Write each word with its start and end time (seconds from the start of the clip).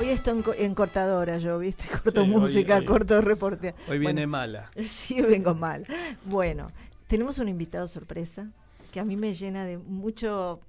Hoy 0.00 0.08
estoy 0.08 0.42
en, 0.56 0.74
cortadora 0.74 1.36
yo, 1.36 1.58
¿viste? 1.58 1.84
Corto 2.02 2.24
música, 2.24 2.82
corto 2.86 3.20
reporte. 3.20 3.74
Hoy 3.86 3.98
viene 3.98 4.26
mala. 4.26 4.70
Sí, 4.86 5.20
vengo 5.20 5.54
mal. 5.54 5.86
Bueno, 6.24 6.72
tenemos 7.06 7.38
un 7.38 7.50
invitado 7.50 7.86
sorpresa 7.86 8.50
que 8.92 8.98
a 8.98 9.04
mí 9.04 9.14
me 9.16 9.34
llena 9.34 9.66
de 9.66 9.76
mucho, 9.76 10.60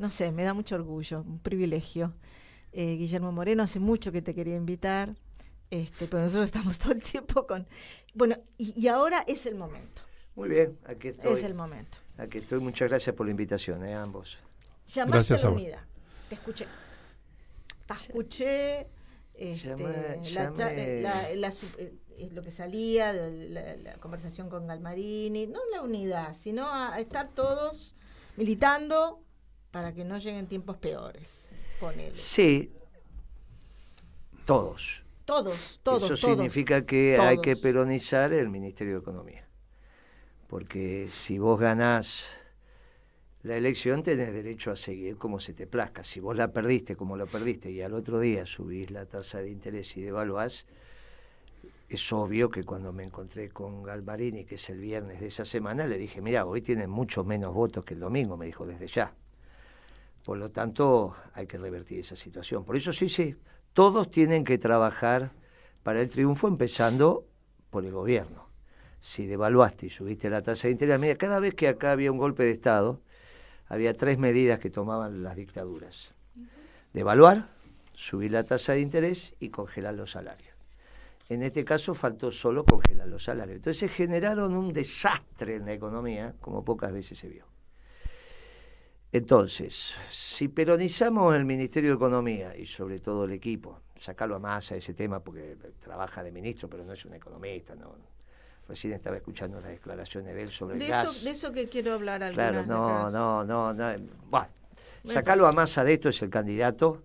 no 0.00 0.10
sé, 0.10 0.32
me 0.32 0.42
da 0.42 0.52
mucho 0.52 0.74
orgullo, 0.74 1.20
un 1.20 1.38
privilegio. 1.38 2.12
Eh, 2.72 2.96
Guillermo 2.96 3.30
Moreno, 3.30 3.62
hace 3.62 3.78
mucho 3.78 4.10
que 4.10 4.20
te 4.20 4.34
quería 4.34 4.56
invitar, 4.56 5.14
este, 5.70 6.08
pero 6.08 6.24
nosotros 6.24 6.46
estamos 6.46 6.76
todo 6.80 6.90
el 6.90 7.02
tiempo 7.02 7.46
con... 7.46 7.68
Bueno, 8.14 8.34
y, 8.58 8.88
ahora 8.88 9.24
es 9.28 9.46
el 9.46 9.54
momento. 9.54 10.02
Muy 10.34 10.48
bien, 10.48 10.76
aquí 10.86 11.08
estoy. 11.08 11.34
Es 11.34 11.44
el 11.44 11.54
momento. 11.54 11.98
Aquí 12.18 12.38
estoy, 12.38 12.58
muchas 12.58 12.88
gracias 12.88 13.14
por 13.14 13.26
la 13.26 13.30
invitación, 13.30 13.86
eh, 13.86 13.94
ambos. 13.94 14.38
Llamaste 14.88 15.18
gracias 15.18 15.44
a 15.44 15.46
la 15.46 15.54
unidad, 15.54 15.82
te 16.28 16.34
escuché. 16.34 16.66
Te 17.86 17.94
escuché, 17.94 18.88
este, 19.34 19.76
la, 19.76 21.52
es 22.18 22.32
lo 22.32 22.42
que 22.42 22.50
salía, 22.50 23.12
la, 23.12 23.76
la, 23.76 23.94
conversación 23.94 24.48
con 24.48 24.66
Galmarini, 24.66 25.46
no 25.46 25.58
la 25.72 25.82
unidad, 25.82 26.34
sino 26.34 26.66
a, 26.72 26.98
estar 27.00 27.30
todos 27.30 27.94
militando 28.36 29.22
para 29.70 29.92
que 29.92 30.04
no 30.04 30.18
lleguen 30.18 30.46
tiempos 30.46 30.76
peores. 30.76 31.48
Ponele. 31.80 32.14
Sí, 32.14 32.72
todos. 34.44 35.02
Todos, 35.24 35.80
todos. 35.82 36.10
Eso 36.10 36.28
significa 36.28 36.84
que 36.84 37.18
hay 37.18 37.40
que 37.40 37.56
peronizar 37.56 38.32
el 38.32 38.50
Ministerio 38.50 38.94
de 38.94 39.00
Economía. 39.00 39.48
Porque 40.48 41.08
si 41.10 41.38
vos 41.38 41.58
ganás 41.58 42.24
la 43.44 43.58
elección, 43.58 44.02
tenés 44.02 44.32
derecho 44.32 44.70
a 44.70 44.76
seguir 44.76 45.18
como 45.18 45.38
se 45.38 45.52
te 45.52 45.66
plazca. 45.66 46.02
Si 46.02 46.18
vos 46.18 46.34
la 46.34 46.50
perdiste 46.50 46.96
como 46.96 47.14
lo 47.14 47.26
perdiste 47.26 47.70
y 47.70 47.82
al 47.82 47.92
otro 47.92 48.18
día 48.18 48.46
subís 48.46 48.90
la 48.90 49.04
tasa 49.04 49.40
de 49.40 49.50
interés 49.50 49.94
y 49.98 50.00
devaluás, 50.00 50.64
es 51.90 52.12
obvio 52.14 52.50
que 52.50 52.64
cuando 52.64 52.90
me 52.90 53.04
encontré 53.04 53.50
con 53.50 53.82
Galvarini, 53.82 54.46
que 54.46 54.54
es 54.54 54.70
el 54.70 54.80
viernes 54.80 55.20
de 55.20 55.26
esa 55.26 55.44
semana, 55.44 55.86
le 55.86 55.98
dije, 55.98 56.22
mira, 56.22 56.46
hoy 56.46 56.62
tienen 56.62 56.88
mucho 56.88 57.22
menos 57.22 57.52
votos 57.52 57.84
que 57.84 57.92
el 57.92 58.00
domingo, 58.00 58.38
me 58.38 58.46
dijo 58.46 58.64
desde 58.64 58.86
ya. 58.86 59.12
Por 60.24 60.38
lo 60.38 60.50
tanto, 60.50 61.14
hay 61.34 61.46
que 61.46 61.58
revertir 61.58 62.00
esa 62.00 62.16
situación. 62.16 62.64
Por 62.64 62.76
eso 62.76 62.94
sí, 62.94 63.10
sí, 63.10 63.36
todos 63.74 64.10
tienen 64.10 64.44
que 64.44 64.56
trabajar 64.56 65.32
para 65.82 66.00
el 66.00 66.08
triunfo, 66.08 66.48
empezando 66.48 67.26
por 67.68 67.84
el 67.84 67.92
gobierno. 67.92 68.48
Si 69.00 69.26
devaluaste 69.26 69.84
y 69.84 69.90
subiste 69.90 70.30
la 70.30 70.40
tasa 70.40 70.66
de 70.66 70.72
interés, 70.72 70.98
mira, 70.98 71.16
cada 71.16 71.40
vez 71.40 71.54
que 71.54 71.68
acá 71.68 71.92
había 71.92 72.10
un 72.10 72.16
golpe 72.16 72.42
de 72.42 72.52
Estado, 72.52 73.02
había 73.66 73.94
tres 73.94 74.18
medidas 74.18 74.58
que 74.58 74.70
tomaban 74.70 75.22
las 75.22 75.36
dictaduras. 75.36 76.14
Devaluar, 76.92 77.48
subir 77.94 78.32
la 78.32 78.44
tasa 78.44 78.72
de 78.72 78.80
interés 78.80 79.34
y 79.40 79.50
congelar 79.50 79.94
los 79.94 80.12
salarios. 80.12 80.54
En 81.28 81.42
este 81.42 81.64
caso 81.64 81.94
faltó 81.94 82.30
solo 82.30 82.64
congelar 82.64 83.08
los 83.08 83.24
salarios. 83.24 83.56
Entonces 83.56 83.90
generaron 83.90 84.54
un 84.54 84.72
desastre 84.72 85.56
en 85.56 85.66
la 85.66 85.72
economía 85.72 86.34
como 86.40 86.64
pocas 86.64 86.92
veces 86.92 87.18
se 87.18 87.28
vio. 87.28 87.46
Entonces, 89.10 89.94
si 90.10 90.48
peronizamos 90.48 91.34
el 91.36 91.44
Ministerio 91.44 91.90
de 91.90 91.96
Economía 91.96 92.56
y 92.56 92.66
sobre 92.66 92.98
todo 92.98 93.24
el 93.24 93.32
equipo, 93.32 93.80
sacarlo 93.98 94.34
a 94.34 94.38
masa 94.40 94.74
ese 94.76 94.92
tema 94.92 95.20
porque 95.20 95.56
trabaja 95.78 96.22
de 96.22 96.32
ministro, 96.32 96.68
pero 96.68 96.84
no 96.84 96.92
es 96.92 97.04
un 97.04 97.14
economista, 97.14 97.74
no. 97.76 97.94
Recién 98.68 98.94
estaba 98.94 99.16
escuchando 99.16 99.60
las 99.60 99.70
declaraciones 99.70 100.34
de 100.34 100.42
él 100.42 100.50
sobre 100.50 100.76
el 100.76 100.88
gas. 100.88 101.22
de 101.22 101.30
eso 101.30 101.52
que 101.52 101.68
quiero 101.68 101.92
hablar 101.92 102.32
Claro, 102.32 102.64
no, 102.64 103.10
no, 103.10 103.44
no, 103.44 103.74
no. 103.74 103.94
Bueno, 104.30 104.48
sacarlo 105.06 105.46
a 105.46 105.52
masa 105.52 105.84
de 105.84 105.94
esto 105.94 106.08
es 106.08 106.22
el 106.22 106.30
candidato. 106.30 107.02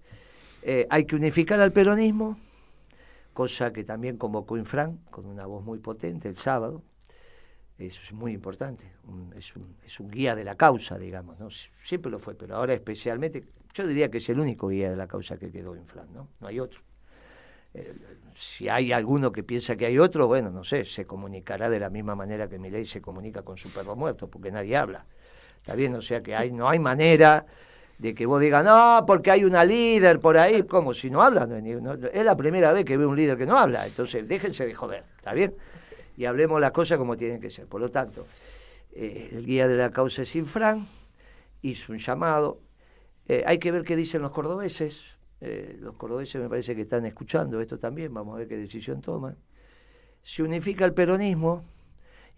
Eh, 0.61 0.87
hay 0.89 1.05
que 1.05 1.15
unificar 1.15 1.59
al 1.59 1.71
peronismo 1.71 2.37
cosa 3.39 3.71
que 3.71 3.85
también 3.85 4.17
convocó 4.17 4.57
Infran 4.57 4.97
con 5.09 5.25
una 5.25 5.45
voz 5.45 5.63
muy 5.63 5.79
potente 5.79 6.27
el 6.27 6.37
sábado. 6.37 6.83
Eso 7.77 8.01
es 8.03 8.11
muy 8.11 8.33
importante, 8.33 8.83
es, 9.37 9.55
un, 9.55 9.77
es, 9.85 9.99
un, 10.01 10.11
guía 10.11 10.35
de 10.35 10.43
la 10.43 10.55
causa, 10.55 10.97
digamos, 10.97 11.39
¿no? 11.39 11.47
Siempre 11.81 12.11
lo 12.11 12.19
fue, 12.19 12.35
pero 12.35 12.57
ahora 12.57 12.73
especialmente, 12.73 13.45
yo 13.73 13.87
diría 13.87 14.11
que 14.11 14.17
es 14.17 14.27
el 14.27 14.41
único 14.41 14.67
guía 14.67 14.89
de 14.89 14.97
la 14.97 15.07
causa 15.07 15.37
que 15.37 15.49
quedó 15.49 15.73
Infran, 15.77 16.13
¿no? 16.13 16.27
No 16.41 16.47
hay 16.47 16.59
otro. 16.59 16.81
Si 18.35 18.69
hay 18.69 18.91
alguno 18.91 19.31
que 19.31 19.43
piensa 19.43 19.75
que 19.75 19.85
hay 19.85 19.99
otro, 19.99 20.27
bueno, 20.27 20.49
no 20.49 20.63
sé, 20.63 20.85
se 20.85 21.05
comunicará 21.05 21.69
de 21.69 21.79
la 21.79 21.89
misma 21.89 22.15
manera 22.15 22.47
que 22.47 22.57
Milei 22.57 22.85
se 22.85 23.01
comunica 23.01 23.41
con 23.41 23.57
su 23.57 23.69
perro 23.69 23.95
muerto, 23.95 24.27
porque 24.27 24.51
nadie 24.51 24.77
habla. 24.77 25.05
Está 25.57 25.75
bien, 25.75 25.93
o 25.95 26.01
sea 26.01 26.23
que 26.23 26.35
hay, 26.35 26.51
no 26.51 26.69
hay 26.69 26.79
manera 26.79 27.45
de 27.97 28.15
que 28.15 28.25
vos 28.25 28.39
digas, 28.39 28.63
no, 28.63 29.03
porque 29.05 29.29
hay 29.29 29.43
una 29.43 29.65
líder 29.65 30.19
por 30.19 30.37
ahí, 30.37 30.63
como 30.63 30.93
si 30.93 31.09
no 31.09 31.21
habla, 31.21 31.47
es 32.13 32.25
la 32.25 32.37
primera 32.37 32.71
vez 32.71 32.85
que 32.85 32.95
veo 32.97 33.09
un 33.09 33.17
líder 33.17 33.37
que 33.37 33.45
no 33.45 33.57
habla, 33.57 33.85
entonces 33.85 34.25
déjense 34.25 34.65
de 34.65 34.73
joder, 34.73 35.03
¿está 35.17 35.33
bien? 35.33 35.53
Y 36.15 36.25
hablemos 36.25 36.61
las 36.61 36.71
cosas 36.71 36.97
como 36.97 37.17
tienen 37.17 37.41
que 37.41 37.51
ser. 37.51 37.67
Por 37.67 37.81
lo 37.81 37.91
tanto, 37.91 38.25
eh, 38.93 39.29
el 39.33 39.45
guía 39.45 39.67
de 39.67 39.75
la 39.75 39.91
causa 39.91 40.21
es 40.21 40.35
Infran, 40.35 40.87
hizo 41.61 41.91
un 41.91 41.99
llamado, 41.99 42.61
eh, 43.27 43.43
hay 43.45 43.59
que 43.59 43.71
ver 43.71 43.83
qué 43.83 43.97
dicen 43.97 44.21
los 44.21 44.31
cordobeses, 44.31 45.01
eh, 45.41 45.77
los 45.79 45.95
cordobeses 45.95 46.41
me 46.41 46.49
parece 46.49 46.75
que 46.75 46.81
están 46.81 47.05
escuchando 47.05 47.61
esto 47.61 47.77
también, 47.77 48.13
vamos 48.13 48.35
a 48.35 48.39
ver 48.39 48.47
qué 48.47 48.57
decisión 48.57 49.01
toman. 49.01 49.35
Se 50.23 50.43
unifica 50.43 50.85
el 50.85 50.93
peronismo, 50.93 51.63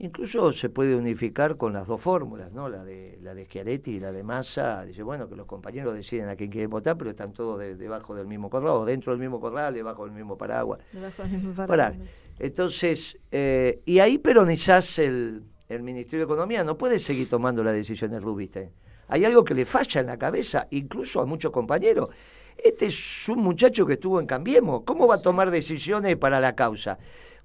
Incluso 0.03 0.51
se 0.51 0.69
puede 0.69 0.95
unificar 0.95 1.57
con 1.57 1.73
las 1.73 1.85
dos 1.85 2.01
fórmulas, 2.01 2.51
¿no? 2.51 2.67
La 2.67 2.84
de, 2.84 3.19
la 3.22 3.35
de 3.35 3.45
Schiaretti 3.45 3.91
y 3.91 4.00
la 4.00 4.12
de 4.12 4.23
Massa. 4.23 4.84
Dice, 4.84 5.03
bueno, 5.03 5.29
que 5.29 5.35
los 5.35 5.45
compañeros 5.45 5.94
deciden 5.94 6.28
a 6.28 6.35
quién 6.35 6.50
quieren 6.50 6.72
votar, 6.72 6.97
pero 6.97 7.12
están 7.12 7.34
todos 7.34 7.59
debajo 7.59 8.16
del 8.16 8.25
mismo 8.25 8.50
corral, 8.50 8.72
o 8.72 8.85
dentro 8.85 9.12
del 9.12 9.19
mismo 9.19 9.39
corral, 9.39 9.75
debajo 9.75 10.06
del 10.06 10.16
mismo 10.16 10.39
paraguas. 10.39 10.79
Debajo 10.91 11.22
del 11.22 11.31
mismo 11.33 11.53
paraguas. 11.53 12.00
Entonces, 12.39 13.16
eh, 13.31 13.83
y 13.85 14.00
ahí 14.00 14.18
peronizás 14.18 14.97
el, 14.97 15.44
el 15.69 15.83
Ministerio 15.83 16.25
de 16.25 16.33
Economía. 16.33 16.63
No 16.63 16.79
puede 16.79 16.97
seguir 16.97 17.29
tomando 17.29 17.63
las 17.63 17.75
decisiones 17.75 18.23
rubistas. 18.23 18.69
Hay 19.07 19.23
algo 19.23 19.44
que 19.44 19.53
le 19.53 19.66
falla 19.66 20.01
en 20.01 20.07
la 20.07 20.18
cabeza, 20.18 20.66
incluso 20.72 21.22
a 21.22 21.28
muchos 21.28 21.51
compañeros. 21.51 22.09
Este 22.57 22.88
es 22.88 23.29
un 23.29 23.39
muchacho 23.39 23.85
que 23.85 23.94
estuvo 23.94 24.19
en 24.19 24.28
Cambiemos. 24.28 24.84
¿Cómo 24.85 25.07
va 25.07 25.16
a 25.16 25.22
tomar 25.22 25.51
decisiones 25.51 26.16
para 26.17 26.39
la 26.39 26.56
causa? 26.56 26.97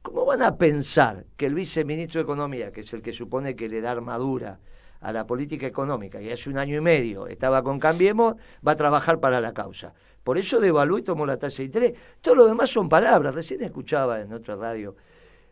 ¿Cómo 0.03 0.25
van 0.25 0.43
a 0.43 0.57
pensar 0.57 1.25
que 1.37 1.47
el 1.47 1.55
viceministro 1.55 2.21
de 2.21 2.25
Economía, 2.25 2.71
que 2.71 2.83
es 2.83 2.93
el 2.93 3.03
que 3.03 3.13
supone 3.13 3.57
que 3.57 3.69
le 3.69 3.81
da 3.81 3.91
armadura 3.91 4.61
a 5.01 5.13
la 5.13 5.27
política 5.27 5.67
económica 5.67 6.21
y 6.21 6.31
hace 6.31 6.49
un 6.49 6.59
año 6.59 6.77
y 6.77 6.81
medio 6.81 7.27
estaba 7.27 7.63
con 7.63 7.79
Cambiemos, 7.79 8.37
va 8.67 8.73
a 8.73 8.77
trabajar 8.77 9.21
para 9.21 9.41
la 9.41 9.53
causa? 9.53 9.95
Por 10.23 10.39
eso 10.39 10.61
devaluó 10.61 10.99
y 10.99 11.03
tomó 11.03 11.27
la 11.27 11.37
tasa 11.37 11.59
de 11.59 11.65
interés. 11.65 11.93
Todo 12.21 12.35
lo 12.35 12.47
demás 12.47 12.71
son 12.71 12.89
palabras. 12.89 13.35
Recién 13.35 13.63
escuchaba 13.63 14.21
en 14.21 14.33
otra 14.33 14.57
radio, 14.57 14.97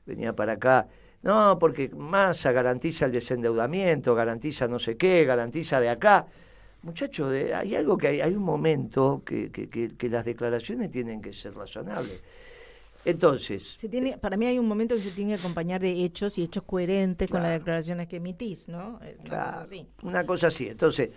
venía 0.07 0.33
para 0.35 0.55
acá, 0.55 0.89
no, 1.25 1.59
porque 1.59 1.89
Massa 1.89 2.53
garantiza 2.53 3.07
el 3.07 3.13
desendeudamiento, 3.13 4.15
garantiza 4.15 4.69
no 4.69 4.79
sé 4.79 4.99
qué, 4.99 5.25
garantiza 5.25 5.81
de 5.81 5.89
acá. 5.89 6.27
Muchachos, 6.85 7.33
hay 7.33 7.75
algo 7.75 7.97
que 7.97 8.09
hay, 8.09 8.21
hay 8.21 8.35
un 8.35 8.43
momento 8.43 9.23
que, 9.25 9.51
que, 9.51 9.69
que 9.69 10.09
las 10.09 10.25
declaraciones 10.25 10.91
tienen 10.91 11.23
que 11.23 11.33
ser 11.33 11.55
razonables. 11.55 12.21
Entonces. 13.05 13.77
Se 13.79 13.89
tiene, 13.89 14.17
para 14.19 14.37
mí 14.37 14.47
hay 14.47 14.59
un 14.59 14.67
momento 14.67 14.95
que 14.95 15.01
se 15.01 15.11
tiene 15.11 15.35
que 15.35 15.41
acompañar 15.41 15.81
de 15.81 16.05
hechos 16.05 16.39
y 16.39 16.45
hechos 16.45 16.63
coherentes 16.65 17.29
con 17.29 17.43
las 17.43 17.53
declaraciones 17.53 18.09
que 18.09 18.17
emitís, 18.17 18.69
¿no? 18.69 18.99
Eh, 19.03 19.17
una, 19.21 19.31
cosa 19.31 19.61
así. 19.63 19.87
una 20.03 20.27
cosa 20.27 20.47
así. 20.49 20.69
Entonces, 20.69 21.11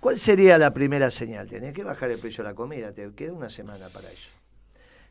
¿cuál 0.00 0.18
sería 0.18 0.58
la 0.58 0.72
primera 0.72 1.10
señal? 1.10 1.48
Tenés 1.48 1.72
que 1.72 1.84
bajar 1.84 2.10
el 2.10 2.18
precio 2.18 2.44
de 2.44 2.50
la 2.50 2.54
comida, 2.54 2.92
te 2.92 3.10
queda 3.12 3.32
una 3.32 3.50
semana 3.50 3.88
para 3.88 4.10
eso. 4.10 4.28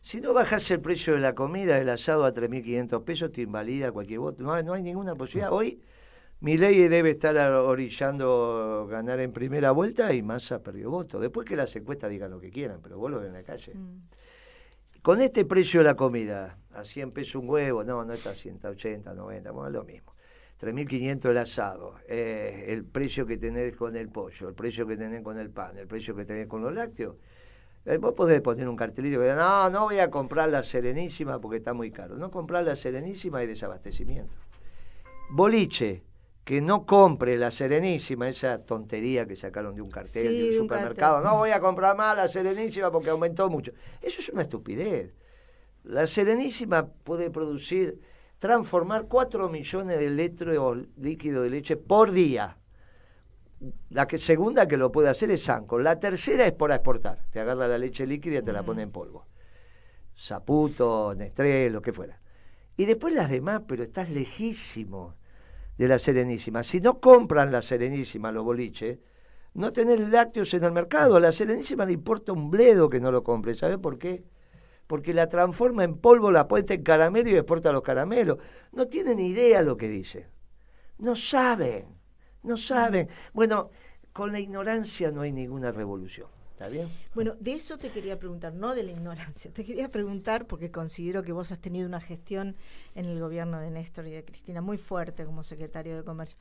Si 0.02 0.22
no 0.22 0.34
bajas 0.34 0.70
el 0.70 0.80
precio 0.80 1.14
de 1.14 1.20
la 1.20 1.34
comida, 1.34 1.80
el 1.80 1.90
asado 1.90 2.26
a 2.26 2.34
3.500 2.34 3.04
pesos 3.04 3.32
te 3.32 3.42
invalida 3.42 3.92
cualquier 3.92 4.20
voto. 4.20 4.44
No 4.44 4.62
no 4.62 4.74
hay 4.74 4.84
ninguna 4.84 5.16
posibilidad. 5.16 5.52
Hoy 5.52 5.80
mi 6.46 6.60
ley 6.60 6.88
debe 6.88 7.10
estar 7.10 7.36
orillando 7.36 8.86
ganar 8.88 9.20
en 9.20 9.34
primera 9.34 9.72
vuelta 9.72 10.14
y 10.14 10.22
Massa 10.22 10.62
perdió 10.62 10.92
voto. 10.92 11.20
Después 11.20 11.48
que 11.48 11.56
las 11.56 11.76
encuestas 11.76 12.12
digan 12.12 12.30
lo 12.30 12.40
que 12.40 12.52
quieran, 12.52 12.82
pero 12.84 13.00
vos 13.00 13.10
lo 13.10 13.18
ves 13.20 13.30
en 13.30 13.34
la 13.34 13.42
calle. 13.42 13.74
Mm. 13.74 15.02
Con 15.02 15.22
este 15.22 15.46
precio 15.46 15.80
de 15.80 15.86
la 15.86 15.96
comida, 15.96 16.60
a 16.72 16.84
100 16.84 17.14
pesos 17.14 17.42
un 17.42 17.50
huevo, 17.50 17.84
no, 17.84 18.06
no 18.06 18.14
está 18.14 18.30
a 18.30 18.36
180, 18.36 19.16
90, 19.16 19.50
bueno, 19.50 19.70
es 19.70 19.74
lo 19.74 19.84
mismo. 19.86 20.14
3.500 20.62 21.32
el 21.32 21.38
asado, 21.40 21.96
eh, 22.08 22.66
el 22.68 22.86
precio 22.86 23.26
que 23.26 23.40
tenés 23.40 23.76
con 23.76 23.96
el 23.96 24.10
pollo, 24.10 24.48
el 24.48 24.54
precio 24.54 24.86
que 24.86 24.98
tenés 24.98 25.24
con 25.24 25.40
el 25.40 25.50
pan, 25.50 25.76
el 25.80 25.88
precio 25.88 26.16
que 26.16 26.26
tenés 26.26 26.46
con 26.46 26.62
los 26.62 26.72
lácteos. 26.72 27.16
Eh, 27.86 27.98
vos 27.98 28.14
podés 28.14 28.42
poner 28.42 28.70
un 28.70 28.76
cartelito 28.76 29.18
que 29.18 29.24
diga, 29.24 29.36
no, 29.36 29.72
no 29.72 29.86
voy 29.86 29.98
a 29.98 30.12
comprar 30.12 30.50
la 30.50 30.62
Serenísima 30.62 31.42
porque 31.42 31.58
está 31.58 31.74
muy 31.74 31.90
caro. 31.90 32.16
No 32.18 32.30
comprar 32.30 32.64
la 32.64 32.76
Serenísima 32.76 33.44
y 33.44 33.48
desabastecimiento. 33.48 34.36
Boliche, 35.32 36.04
que 36.46 36.62
no 36.62 36.86
compre 36.86 37.38
la 37.38 37.50
Serenísima, 37.50 38.30
esa 38.30 38.60
tontería 38.60 39.26
que 39.26 39.36
sacaron 39.36 39.76
de 39.76 39.82
un 39.82 39.90
cartel 39.90 40.30
de 40.30 40.50
un 40.50 40.54
supermercado. 40.54 41.22
no 41.22 41.38
voy 41.38 41.50
a 41.50 41.60
comprar 41.60 41.98
más 41.98 42.16
la 42.16 42.28
Serenísima 42.28 42.92
porque 42.92 43.10
aumentó 43.10 43.50
mucho. 43.50 43.72
Eso 44.00 44.20
es 44.20 44.30
una 44.30 44.44
estupidez. 44.44 45.16
La 45.84 46.06
Serenísima 46.06 46.86
puede 46.88 47.32
producir, 47.32 48.00
transformar 48.38 49.08
4 49.08 49.50
millones 49.50 49.98
de 49.98 50.10
litros 50.12 50.78
líquido 50.98 51.42
de 51.42 51.50
leche 51.50 51.78
por 51.78 52.12
día. 52.12 52.60
la 53.90 54.08
que, 54.08 54.20
segunda 54.20 54.68
que 54.68 54.78
lo 54.78 54.92
puede 54.92 55.10
hacer 55.10 55.32
es 55.32 55.44
Sanco. 55.44 55.80
La 55.80 56.00
tercera 56.00 56.46
es 56.46 56.54
por 56.54 56.72
exportar. 56.72 57.26
Te 57.32 57.40
agarra 57.40 57.68
la 57.68 57.80
leche 57.80 58.06
líquida 58.06 58.40
y 58.40 58.44
te 58.44 58.54
la 58.54 58.62
pone 58.62 58.84
en 58.84 58.92
polvo. 58.92 59.26
Saputo, 60.14 61.16
Nestlé, 61.16 61.72
lo 61.72 61.82
que 61.82 61.92
fuera. 61.92 62.22
Y 62.78 62.86
después 62.86 63.16
las 63.16 63.32
demás, 63.32 63.64
pero 63.68 63.84
estás 63.84 64.12
lejísimo 64.12 65.16
de 65.78 65.88
la 65.88 66.00
Serenísima. 66.00 66.64
Si 66.64 66.80
no 66.80 67.00
compran 67.00 67.52
la 67.52 67.62
Serenísima, 67.62 68.32
los 68.32 68.44
boliches, 68.44 69.00
no 69.54 69.72
tener 69.72 70.00
lácteos 70.00 70.54
en 70.54 70.64
el 70.64 70.72
mercado. 70.72 71.16
A 71.16 71.20
la 71.20 71.32
Serenísima 71.32 71.86
le 71.86 71.94
importa 71.94 72.34
un 72.34 72.52
bledo 72.52 72.90
que 72.90 73.00
no 73.00 73.12
lo 73.12 73.24
compre. 73.24 73.56
¿Sabe 73.56 73.78
por 73.78 73.98
qué? 73.98 74.24
Porque 74.88 75.14
la 75.14 75.28
transforma 75.28 75.84
en 75.84 75.98
polvo, 75.98 76.32
la 76.32 76.48
puesta 76.48 76.74
en 76.74 76.84
caramelo 76.84 77.30
y 77.30 77.36
exporta 77.36 77.72
los 77.72 77.82
caramelos. 77.82 78.38
No 78.72 78.88
tienen 78.88 79.20
idea 79.20 79.62
lo 79.62 79.78
que 79.78 79.90
dice. 79.90 80.28
No 80.98 81.16
saben, 81.16 81.88
no 82.44 82.58
saben. 82.58 83.10
Bueno, 83.34 83.70
con 84.14 84.32
la 84.32 84.40
ignorancia 84.40 85.12
no 85.12 85.22
hay 85.22 85.32
ninguna 85.32 85.72
revolución. 85.72 86.35
¿Está 86.56 86.70
bien? 86.70 86.90
Bueno, 87.14 87.36
de 87.42 87.52
eso 87.52 87.78
te 87.78 87.92
quería 87.92 88.18
preguntar, 88.18 88.54
no 88.54 88.76
de 88.76 88.84
la 88.84 88.92
ignorancia. 88.94 89.52
Te 89.52 89.66
quería 89.66 89.92
preguntar, 89.92 90.48
porque 90.48 90.72
considero 90.72 91.22
que 91.22 91.34
vos 91.34 91.52
has 91.52 91.60
tenido 91.60 91.86
una 91.86 92.00
gestión 92.00 92.56
en 92.96 93.08
el 93.08 93.20
gobierno 93.20 93.60
de 93.60 93.72
Néstor 93.72 94.08
y 94.08 94.12
de 94.12 94.24
Cristina 94.24 94.62
muy 94.62 94.78
fuerte 94.78 95.26
como 95.26 95.44
secretario 95.44 95.98
de 95.98 96.06
Comercio. 96.06 96.38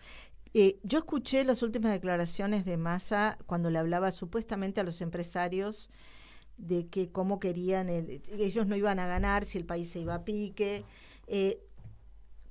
Eh, 0.53 0.79
yo 0.85 0.99
escuché 0.99 1.43
las 1.43 1.65
últimas 1.65 1.91
declaraciones 1.91 2.65
de 2.65 2.77
Massa 2.77 3.39
cuando 3.47 3.71
le 3.71 3.79
hablaba 3.81 4.13
supuestamente 4.13 4.81
a 4.81 4.85
los 4.85 5.01
empresarios 5.01 5.91
de 6.59 6.87
que 6.87 7.11
cómo 7.11 7.41
querían, 7.41 7.89
ellos 7.89 8.69
no 8.69 8.77
iban 8.77 9.01
a 9.01 9.09
ganar 9.09 9.45
si 9.45 9.59
el 9.59 9.65
país 9.65 9.91
se 9.91 9.99
iba 9.99 10.15
a 10.15 10.25
pique. 10.25 10.85
Eh, 11.27 11.59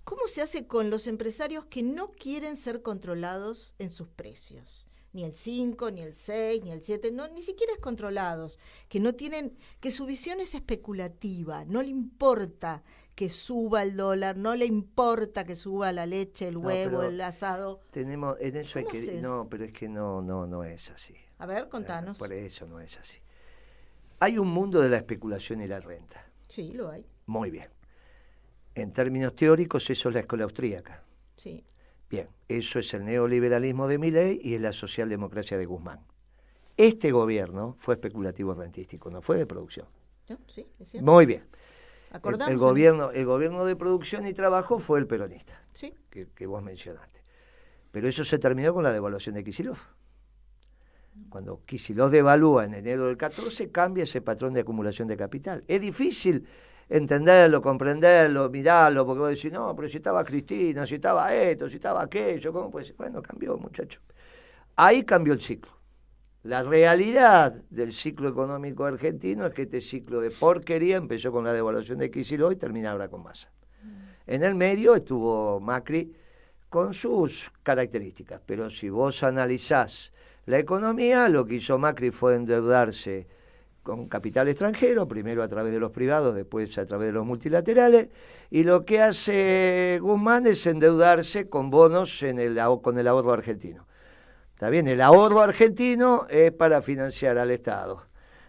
¿Cómo 0.04 0.28
se 0.28 0.42
hace 0.42 0.68
con 0.68 0.90
los 0.90 1.08
empresarios 1.08 1.66
que 1.68 1.82
no 1.82 2.10
quieren 2.12 2.58
ser 2.58 2.82
controlados 2.82 3.74
en 3.80 3.90
sus 3.90 4.10
precios? 4.10 4.86
Ni 5.14 5.24
el 5.24 5.34
5, 5.34 5.92
ni 5.92 6.02
el 6.02 6.14
6, 6.14 6.64
ni 6.64 6.72
el 6.72 6.82
7, 6.82 7.12
no, 7.12 7.28
ni 7.28 7.42
siquiera 7.42 7.72
es 7.74 7.80
controlados, 7.80 8.58
que 8.90 9.00
no 9.00 9.14
tienen, 9.14 9.56
que 9.80 9.92
su 9.92 10.08
visión 10.08 10.40
es 10.40 10.56
especulativa, 10.56 11.66
no 11.66 11.84
le 11.84 11.90
importa 11.90 12.84
que 13.14 13.30
suba 13.30 13.84
el 13.84 13.96
dólar, 13.96 14.38
no 14.38 14.56
le 14.56 14.66
importa 14.66 15.46
que 15.46 15.56
suba 15.56 15.92
la 15.92 16.08
leche, 16.08 16.48
el 16.48 16.58
huevo, 16.58 17.04
el 17.04 17.22
asado. 17.22 17.82
Tenemos, 17.92 18.38
en 18.40 18.56
eso 18.56 18.80
hay 18.80 18.86
que, 18.86 19.22
no, 19.22 19.48
pero 19.50 19.66
es 19.66 19.72
que 19.72 19.88
no, 19.88 20.22
no, 20.22 20.48
no 20.48 20.64
es 20.64 20.90
así. 20.90 21.16
A 21.38 21.46
ver, 21.46 21.70
contanos. 21.70 22.18
Por 22.18 22.34
eso 22.34 22.66
no 22.66 22.80
es 22.80 22.98
así. 22.98 23.18
Hay 24.20 24.38
un 24.38 24.48
mundo 24.48 24.80
de 24.82 24.90
la 24.90 24.98
especulación 24.98 25.62
y 25.62 25.68
la 25.68 25.80
renta. 25.80 26.26
Sí, 26.48 26.72
lo 26.72 26.90
hay. 26.90 27.06
Muy 27.28 27.52
bien. 27.52 27.70
En 28.74 28.92
términos 28.94 29.36
teóricos, 29.36 29.88
eso 29.90 30.10
es 30.10 30.16
la 30.16 30.22
escuela 30.22 30.46
austríaca. 30.46 31.04
Sí. 31.36 31.64
Bien, 32.10 32.28
eso 32.48 32.80
es 32.80 32.94
el 32.94 33.06
neoliberalismo 33.06 33.88
de 33.88 33.98
Milley 33.98 34.40
y 34.44 34.56
es 34.56 34.62
la 34.62 34.74
socialdemocracia 34.74 35.58
de 35.58 35.66
Guzmán. 35.66 36.00
Este 36.78 37.12
gobierno 37.12 37.76
fue 37.80 37.96
especulativo 37.96 38.54
rentístico, 38.54 39.10
no 39.10 39.22
fue 39.22 39.38
de 39.38 39.46
producción. 39.46 39.88
Sí, 40.48 40.66
es 40.80 41.02
Muy 41.02 41.26
bien. 41.26 41.44
El, 42.48 42.58
gobierno, 42.58 43.12
el 43.12 43.26
gobierno 43.26 43.66
de 43.66 43.76
producción 43.76 44.26
y 44.28 44.34
trabajo 44.34 44.78
fue 44.78 45.00
el 45.00 45.08
peronista, 45.08 45.60
sí. 45.74 45.94
que, 46.10 46.46
vos 46.46 46.62
mencionaste. 46.62 47.22
Pero 47.92 48.08
eso 48.08 48.24
se 48.24 48.38
terminó 48.38 48.74
con 48.74 48.84
la 48.84 48.94
devaluación 48.94 49.36
de 49.36 49.44
Kisilov. 49.44 49.78
Cuando 51.30 51.64
Kisilov 51.66 52.12
devalúa 52.12 52.66
en 52.66 52.76
enero 52.76 53.08
del 53.08 53.18
14, 53.18 53.72
cambia 53.72 54.04
ese 54.04 54.22
patrón 54.22 54.54
de 54.54 54.62
acumulación 54.62 55.08
de 55.08 55.18
capital. 55.18 55.64
Es 55.68 55.82
difícil 55.82 56.48
entenderlo, 56.90 57.62
comprenderlo, 57.62 58.50
mirarlo, 58.50 59.06
porque 59.06 59.20
vos 59.20 59.30
decís, 59.30 59.52
no, 59.52 59.76
pero 59.76 59.90
si 59.90 59.98
estaba 59.98 60.24
Cristina, 60.24 60.86
si 60.86 60.96
estaba 60.96 61.34
esto, 61.34 61.70
si 61.70 61.76
estaba 61.76 62.04
aquello, 62.04 62.52
¿cómo 62.52 62.70
puede 62.70 62.86
ser? 62.86 62.96
Bueno, 62.96 63.22
cambió, 63.22 63.58
muchacho. 63.58 64.00
Ahí 64.76 65.04
cambió 65.04 65.34
el 65.34 65.42
ciclo. 65.42 65.72
La 66.44 66.62
realidad 66.62 67.54
del 67.70 67.94
ciclo 67.94 68.28
económico 68.28 68.84
argentino 68.84 69.46
es 69.46 69.54
que 69.54 69.62
este 69.62 69.80
ciclo 69.80 70.20
de 70.20 70.30
porquería 70.30 70.98
empezó 70.98 71.32
con 71.32 71.46
la 71.46 71.54
devaluación 71.54 72.00
de 72.00 72.12
Kicillof 72.12 72.52
y 72.52 72.58
termina 72.58 72.92
ahora 72.92 73.08
con 73.08 73.24
Massa. 73.24 73.50
En 74.28 74.44
el 74.44 74.56
medio 74.56 74.96
estuvo 74.96 75.60
Macri 75.62 76.14
con 76.68 76.94
sus 76.94 77.52
características, 77.62 78.42
pero 78.46 78.70
si 78.70 78.90
vos 78.90 79.24
analizás 79.24 80.12
la 80.46 80.60
economía, 80.60 81.30
lo 81.30 81.46
que 81.46 81.56
hizo 81.56 81.78
Macri 81.78 82.12
fue 82.12 82.36
endeudarse 82.36 83.28
con 83.84 84.08
capital 84.08 84.48
extranjero, 84.48 85.08
primero 85.08 85.44
a 85.44 85.48
través 85.48 85.74
de 85.74 85.80
los 85.80 85.92
privados, 85.92 86.34
después 86.34 86.78
a 86.78 86.86
través 86.86 87.10
de 87.10 87.14
los 87.14 87.26
multilaterales, 87.26 88.08
y 88.50 88.64
lo 88.64 88.86
que 88.86 89.02
hace 89.02 90.00
Guzmán 90.02 90.48
es 90.48 90.66
endeudarse 90.66 91.50
con 91.50 91.70
bonos 91.70 92.24
en 92.24 92.40
el, 92.40 92.60
con 92.82 92.98
el 92.98 93.08
ahorro 93.08 93.34
argentino. 93.34 93.86
Está 94.54 94.70
bien, 94.70 94.88
el 94.88 95.02
ahorro 95.02 95.42
argentino 95.42 96.26
es 96.30 96.52
para 96.54 96.82
financiar 96.82 97.38
al 97.38 97.52
Estado. 97.52 98.04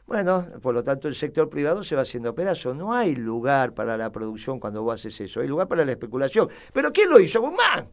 Bueno, 0.07 0.47
por 0.63 0.75
lo 0.75 0.85
tanto 0.85 1.09
el 1.09 1.15
sector 1.15 1.49
privado 1.49 1.83
se 1.83 1.97
va 1.97 2.03
haciendo 2.03 2.35
pedazo. 2.35 2.75
No 2.75 2.95
hay 2.95 3.17
lugar 3.17 3.73
para 3.73 3.97
la 3.97 4.13
producción 4.13 4.61
cuando 4.61 4.83
vos 4.83 5.01
haces 5.01 5.21
eso, 5.23 5.41
hay 5.41 5.49
lugar 5.49 5.67
para 5.67 5.85
la 5.85 5.93
especulación. 5.93 6.49
¿Pero 6.73 6.93
quién 6.93 7.11
lo 7.11 7.19
hizo? 7.19 7.41
Guzmán. 7.41 7.89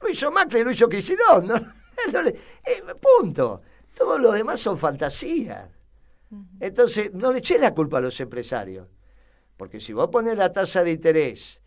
Lo 0.00 0.08
hizo 0.08 0.30
Macri, 0.30 0.62
lo 0.62 0.70
hizo 0.70 0.88
Kicillof. 0.88 1.44
¿no? 1.44 1.54
Eh, 2.64 2.82
punto. 3.00 3.62
Todo 3.96 4.18
lo 4.18 4.30
demás 4.30 4.60
son 4.60 4.76
fantasías. 4.76 5.75
Entonces, 6.60 7.12
no 7.12 7.32
le 7.32 7.38
eché 7.38 7.58
la 7.58 7.74
culpa 7.74 7.98
a 7.98 8.00
los 8.00 8.18
empresarios. 8.20 8.88
Porque 9.56 9.80
si 9.80 9.92
vos 9.92 10.08
pones 10.10 10.36
la 10.36 10.52
tasa 10.52 10.82
de 10.82 10.92
interés, 10.92 11.60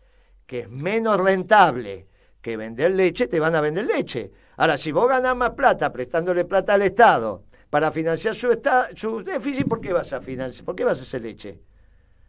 que 0.46 0.60
es 0.60 0.68
menos 0.68 1.18
rentable 1.18 2.06
que 2.40 2.56
vender 2.56 2.92
leche, 2.92 3.26
te 3.26 3.40
van 3.40 3.54
a 3.54 3.60
vender 3.60 3.86
leche. 3.86 4.30
Ahora, 4.56 4.76
si 4.76 4.92
vos 4.92 5.08
ganás 5.08 5.36
más 5.36 5.50
plata 5.50 5.92
prestándole 5.92 6.44
plata 6.44 6.74
al 6.74 6.82
Estado 6.82 7.44
para 7.68 7.90
financiar 7.90 8.34
su, 8.34 8.48
su 8.94 9.22
déficit, 9.22 9.66
¿por 9.66 9.80
qué 9.80 9.92
vas 9.92 10.12
a 10.12 10.20
financiar? 10.20 10.64
¿Por 10.64 10.76
qué 10.76 10.84
vas 10.84 10.98
a 11.00 11.02
hacer 11.02 11.22
leche? 11.22 11.60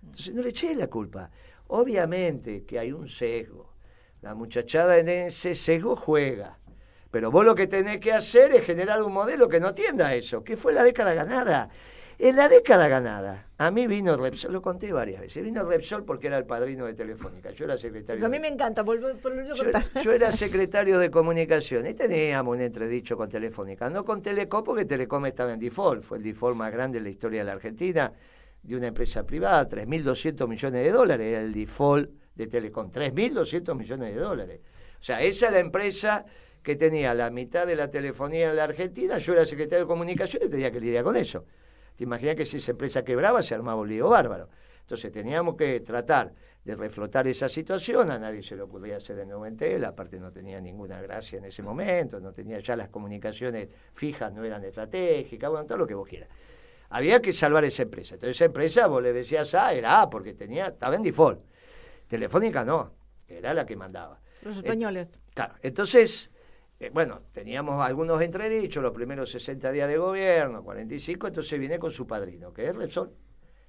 Entonces, 0.04 0.34
no 0.34 0.42
le 0.42 0.50
eché 0.50 0.74
la 0.76 0.88
culpa. 0.88 1.30
Obviamente 1.68 2.64
que 2.66 2.80
hay 2.80 2.92
un 2.92 3.08
sesgo. 3.08 3.74
La 4.22 4.36
muchachada 4.36 4.98
en 4.98 5.10
ese 5.10 5.56
sesgo 5.56 5.96
juega. 5.96 6.60
Pero 7.10 7.32
vos 7.32 7.44
lo 7.44 7.56
que 7.56 7.68
tenés 7.68 8.00
que 8.00 8.14
hacer 8.14 8.54
es 8.54 8.66
generar 8.66 9.04
un 9.04 9.14
modelo 9.14 9.50
que 9.50 9.60
no 9.60 9.68
atienda 9.68 10.14
eso, 10.14 10.44
que 10.44 10.58
fue 10.58 10.74
la 10.74 10.84
década 10.84 11.14
ganada. 11.14 11.70
En 12.24 12.36
la 12.36 12.48
década 12.48 12.88
ganada, 12.88 13.48
a 13.58 13.72
mí 13.72 13.88
vino 13.88 14.16
Repsol, 14.16 14.54
lo 14.54 14.62
conté 14.62 14.94
varias 14.94 15.22
veces, 15.22 15.44
vino 15.44 15.64
Repsol 15.64 16.06
porque 16.06 16.28
era 16.28 16.38
el 16.38 16.46
padrino 16.46 16.86
de 16.86 16.94
Telefónica, 16.94 17.50
yo 17.50 17.66
era 17.66 17.80
secretario... 17.80 18.24
a 18.24 18.30
mí 18.30 18.38
me 18.38 18.48
encanta, 18.48 18.84
volver 18.84 19.16
a 19.16 19.56
contar. 19.56 20.04
Yo, 20.04 20.12
era 20.12 20.32
secretario 20.38 21.00
de 21.00 21.10
comunicación 21.10 21.88
y 21.88 21.96
teníamos 21.96 22.56
un 22.56 22.62
entredicho 22.62 23.18
con 23.18 23.28
Telefónica, 23.28 23.90
no 23.90 24.06
con 24.06 24.22
Telecom 24.22 24.64
porque 24.64 24.86
Telecom 24.86 25.26
estaba 25.26 25.52
en 25.52 25.60
default, 25.60 26.04
fue 26.04 26.20
el 26.20 26.24
default 26.24 26.56
más 26.56 26.72
grande 26.72 27.00
en 27.00 27.06
la 27.06 27.10
historia 27.10 27.40
de 27.40 27.46
la 27.46 27.54
Argentina, 27.54 28.14
de 28.62 28.76
una 28.76 28.86
empresa 28.86 29.26
privada, 29.26 29.68
3.200 29.68 30.48
millones 30.48 30.84
de 30.84 30.92
dólares 30.92 31.26
era 31.26 31.42
el 31.42 31.52
default 31.52 32.12
de 32.36 32.46
Telecom, 32.46 32.92
3.200 32.92 33.76
millones 33.76 34.14
de 34.14 34.22
dólares. 34.22 34.60
O 35.00 35.04
sea, 35.04 35.24
esa 35.24 35.48
es 35.48 35.54
la 35.54 35.60
empresa 35.60 36.24
que 36.62 36.76
tenía 36.76 37.16
la 37.16 37.32
mitad 37.32 37.66
de 37.66 37.76
la 37.76 37.90
telefonía 37.90 38.52
en 38.52 38.58
la 38.58 38.66
Argentina, 38.66 39.18
yo 39.18 39.34
era 39.34 39.44
secretario 39.44 39.86
de 39.86 39.88
comunicación 39.88 40.44
y 40.46 40.50
tenía 40.50 40.72
que 40.72 40.80
lidiar 40.80 41.04
con 41.04 41.16
eso. 41.16 41.46
Te 42.02 42.06
imaginas 42.06 42.36
que 42.36 42.48
si 42.48 42.58
esa 42.58 42.72
empresa 42.72 43.04
quebraba 43.04 43.44
se 43.44 43.54
armaba 43.54 43.80
un 43.80 43.88
lío 43.88 44.10
bárbaro. 44.10 44.50
Entonces 44.80 45.12
teníamos 45.12 45.56
que 45.56 45.82
tratar 45.82 46.34
de 46.66 46.76
reflotar 46.76 47.28
esa 47.28 47.48
situación, 47.48 48.10
a 48.10 48.18
nadie 48.18 48.42
se 48.42 48.56
lo 48.56 48.68
podía 48.68 48.98
hacer 48.98 49.20
en 49.20 49.30
Noventel, 49.30 49.86
aparte 49.86 50.20
no 50.20 50.32
tenía 50.32 50.60
ninguna 50.60 51.00
gracia 51.00 51.38
en 51.38 51.46
ese 51.46 51.62
momento, 51.62 52.20
no 52.20 52.34
tenía 52.34 52.58
ya 52.58 52.76
las 52.76 52.90
comunicaciones 52.90 53.70
fijas, 53.94 54.34
no 54.34 54.44
eran 54.44 54.64
estratégicas, 54.64 55.52
bueno, 55.52 55.68
todo 55.68 55.78
lo 55.78 55.86
que 55.86 55.94
vos 55.94 56.08
quieras. 56.08 56.30
Había 56.90 57.22
que 57.22 57.34
salvar 57.34 57.66
esa 57.66 57.84
empresa. 57.84 58.16
Entonces 58.16 58.36
esa 58.36 58.46
empresa, 58.46 58.88
vos 58.88 59.04
le 59.04 59.14
decías 59.14 59.54
A, 59.54 59.72
era 59.72 60.02
A, 60.02 60.10
porque 60.10 60.34
tenía, 60.34 60.70
estaba 60.70 60.96
en 60.96 61.04
default. 61.04 61.40
Telefónica 62.08 62.66
no, 62.66 62.94
era 63.28 63.54
la 63.54 63.64
que 63.64 63.76
mandaba. 63.76 64.20
Los 64.42 64.58
españoles. 64.58 65.08
claro, 65.36 65.54
entonces 65.62 66.32
eh, 66.82 66.90
bueno, 66.92 67.22
teníamos 67.32 67.80
algunos 67.86 68.20
entredichos, 68.24 68.82
los 68.82 68.92
primeros 68.92 69.30
60 69.30 69.72
días 69.72 69.88
de 69.88 69.98
gobierno, 69.98 70.64
45, 70.64 71.28
entonces 71.28 71.60
viene 71.60 71.78
con 71.78 71.92
su 71.92 72.08
padrino, 72.08 72.52
que 72.52 72.66
es 72.66 72.76
Repsol. 72.76 73.14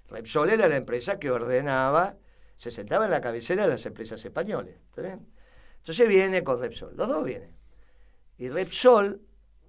Repsol 0.09 0.49
era 0.49 0.67
la 0.67 0.77
empresa 0.77 1.19
que 1.19 1.31
ordenaba, 1.31 2.17
se 2.57 2.71
sentaba 2.71 3.05
en 3.05 3.11
la 3.11 3.21
cabecera 3.21 3.65
de 3.65 3.69
las 3.69 3.85
empresas 3.85 4.25
españolas. 4.25 4.77
Entonces 4.97 6.09
viene 6.09 6.43
con 6.43 6.59
Repsol, 6.59 6.97
los 6.97 7.07
dos 7.07 7.23
vienen. 7.23 7.55
Y 8.39 8.49
Repsol, 8.49 9.21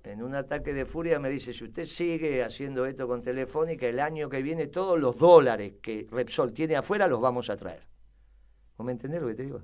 en 0.06 0.24
un 0.24 0.36
ataque 0.36 0.74
de 0.74 0.86
furia, 0.86 1.20
me 1.20 1.30
dice, 1.30 1.52
si 1.52 1.66
usted 1.66 1.86
sigue 1.86 2.46
haciendo 2.46 2.86
esto 2.86 3.10
con 3.10 3.24
Telefónica, 3.24 3.88
el 3.88 4.00
año 4.00 4.30
que 4.30 4.42
viene 4.42 4.68
todos 4.68 4.98
los 4.98 5.18
dólares 5.18 5.74
que 5.82 6.08
Repsol 6.10 6.54
tiene 6.54 6.78
afuera 6.78 7.08
los 7.08 7.20
vamos 7.20 7.50
a 7.50 7.58
traer. 7.58 7.86
¿Vos 8.78 8.86
me 8.86 8.94
entendés 8.94 9.22
lo 9.22 9.28
que 9.28 9.36
te 9.36 9.44
digo? 9.44 9.62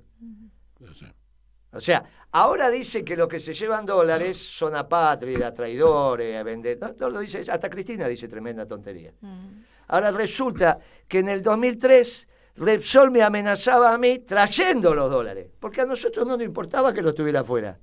O 1.71 1.81
sea, 1.81 2.03
ahora 2.31 2.69
dice 2.69 3.03
que 3.03 3.15
los 3.15 3.27
que 3.27 3.39
se 3.39 3.53
llevan 3.53 3.85
dólares 3.85 4.37
son 4.37 4.75
apátridas, 4.75 5.53
traidores, 5.53 6.43
vender. 6.43 6.79
No, 6.99 7.09
lo 7.09 7.19
dice, 7.19 7.45
hasta 7.49 7.69
Cristina 7.69 8.07
dice 8.07 8.27
tremenda 8.27 8.65
tontería. 8.65 9.13
Mm. 9.21 9.63
Ahora 9.87 10.11
resulta 10.11 10.79
que 11.07 11.19
en 11.19 11.29
el 11.29 11.41
2003 11.41 12.27
Repsol 12.55 13.11
me 13.11 13.23
amenazaba 13.23 13.93
a 13.93 13.97
mí 13.97 14.19
trayendo 14.19 14.93
los 14.93 15.09
dólares, 15.09 15.49
porque 15.59 15.81
a 15.81 15.85
nosotros 15.85 16.25
no 16.25 16.37
nos 16.37 16.45
importaba 16.45 16.93
que 16.93 17.01
los 17.01 17.15
tuviera 17.15 17.41
afuera. 17.41 17.79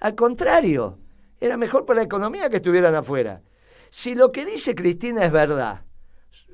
Al 0.00 0.14
contrario, 0.14 0.98
Era 1.38 1.58
mejor 1.58 1.84
para 1.84 1.98
la 1.98 2.04
economía 2.04 2.48
que 2.48 2.56
estuvieran 2.56 2.94
afuera. 2.94 3.42
Si 3.90 4.14
lo 4.14 4.32
que 4.32 4.46
dice 4.46 4.74
Cristina 4.74 5.22
es 5.26 5.30
verdad, 5.30 5.82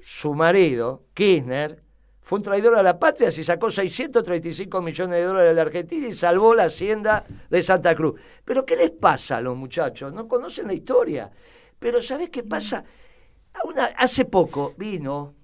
su 0.04 0.34
marido, 0.34 1.04
Kirchner, 1.14 1.80
fue 2.32 2.38
un 2.38 2.44
traidor 2.44 2.76
a 2.76 2.82
la 2.82 2.98
patria 2.98 3.30
si 3.30 3.44
sacó 3.44 3.70
635 3.70 4.80
millones 4.80 5.16
de 5.16 5.22
dólares 5.22 5.50
de 5.50 5.54
la 5.54 5.60
Argentina 5.60 6.08
y 6.08 6.16
salvó 6.16 6.54
la 6.54 6.64
hacienda 6.64 7.26
de 7.50 7.62
Santa 7.62 7.94
Cruz. 7.94 8.18
Pero 8.42 8.64
¿qué 8.64 8.74
les 8.74 8.90
pasa 8.90 9.36
a 9.36 9.40
los 9.42 9.54
muchachos? 9.54 10.14
No 10.14 10.26
conocen 10.26 10.66
la 10.66 10.72
historia. 10.72 11.30
Pero 11.78 12.00
¿sabes 12.00 12.30
qué 12.30 12.42
pasa? 12.42 12.86
hace 13.98 14.24
poco 14.24 14.72
vino 14.78 15.34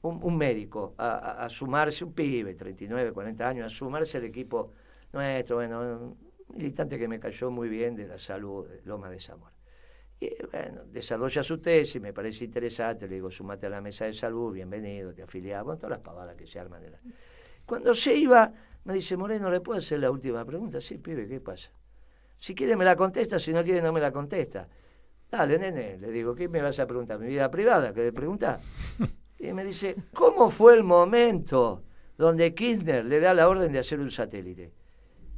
un, 0.00 0.38
médico 0.38 0.94
a, 0.96 1.48
sumarse, 1.50 2.02
un 2.02 2.14
pibe, 2.14 2.54
39, 2.54 3.12
40 3.12 3.46
años, 3.46 3.66
a 3.66 3.76
sumarse 3.76 4.16
al 4.16 4.24
equipo 4.24 4.72
nuestro, 5.12 5.56
bueno, 5.56 5.80
un 5.80 6.16
militante 6.56 6.98
que 6.98 7.08
me 7.08 7.20
cayó 7.20 7.50
muy 7.50 7.68
bien 7.68 7.94
de 7.94 8.06
la 8.06 8.18
salud 8.18 8.66
Loma 8.86 9.10
de 9.10 9.20
Zamora. 9.20 9.57
Y 10.20 10.30
bueno, 10.50 10.82
desarrolla 10.86 11.42
su 11.42 11.58
tesis, 11.58 12.00
me 12.00 12.12
parece 12.12 12.44
interesante, 12.44 13.06
le 13.06 13.16
digo, 13.16 13.30
sumate 13.30 13.66
a 13.66 13.70
la 13.70 13.80
mesa 13.80 14.06
de 14.06 14.14
salud, 14.14 14.52
bienvenido, 14.52 15.14
te 15.14 15.22
afiliamos, 15.22 15.78
todas 15.78 15.90
las 15.90 16.00
pavadas 16.00 16.36
que 16.36 16.46
se 16.46 16.58
arman. 16.58 16.82
Cuando 17.64 17.94
se 17.94 18.14
iba, 18.14 18.52
me 18.84 18.94
dice, 18.94 19.16
Moreno, 19.16 19.48
¿le 19.48 19.60
puedo 19.60 19.78
hacer 19.78 20.00
la 20.00 20.10
última 20.10 20.44
pregunta? 20.44 20.80
Sí, 20.80 20.98
pibe, 20.98 21.28
¿qué 21.28 21.40
pasa? 21.40 21.70
Si 22.38 22.54
quiere 22.54 22.74
me 22.76 22.84
la 22.84 22.96
contesta, 22.96 23.38
si 23.38 23.52
no 23.52 23.62
quiere 23.62 23.80
no 23.80 23.92
me 23.92 24.00
la 24.00 24.10
contesta. 24.10 24.68
Dale, 25.30 25.58
nene, 25.58 25.98
le 25.98 26.10
digo, 26.10 26.34
¿qué 26.34 26.48
me 26.48 26.62
vas 26.62 26.78
a 26.80 26.86
preguntar? 26.86 27.18
¿Mi 27.18 27.28
vida 27.28 27.50
privada? 27.50 27.92
¿Qué 27.92 28.02
le 28.02 28.12
pregunta? 28.12 28.60
Y 29.40 29.52
me 29.52 29.64
dice, 29.64 29.94
¿cómo 30.14 30.50
fue 30.50 30.74
el 30.74 30.82
momento 30.82 31.84
donde 32.16 32.56
Kirchner 32.56 33.04
le 33.04 33.20
da 33.20 33.32
la 33.32 33.48
orden 33.48 33.70
de 33.70 33.78
hacer 33.78 34.00
un 34.00 34.10
satélite? 34.10 34.72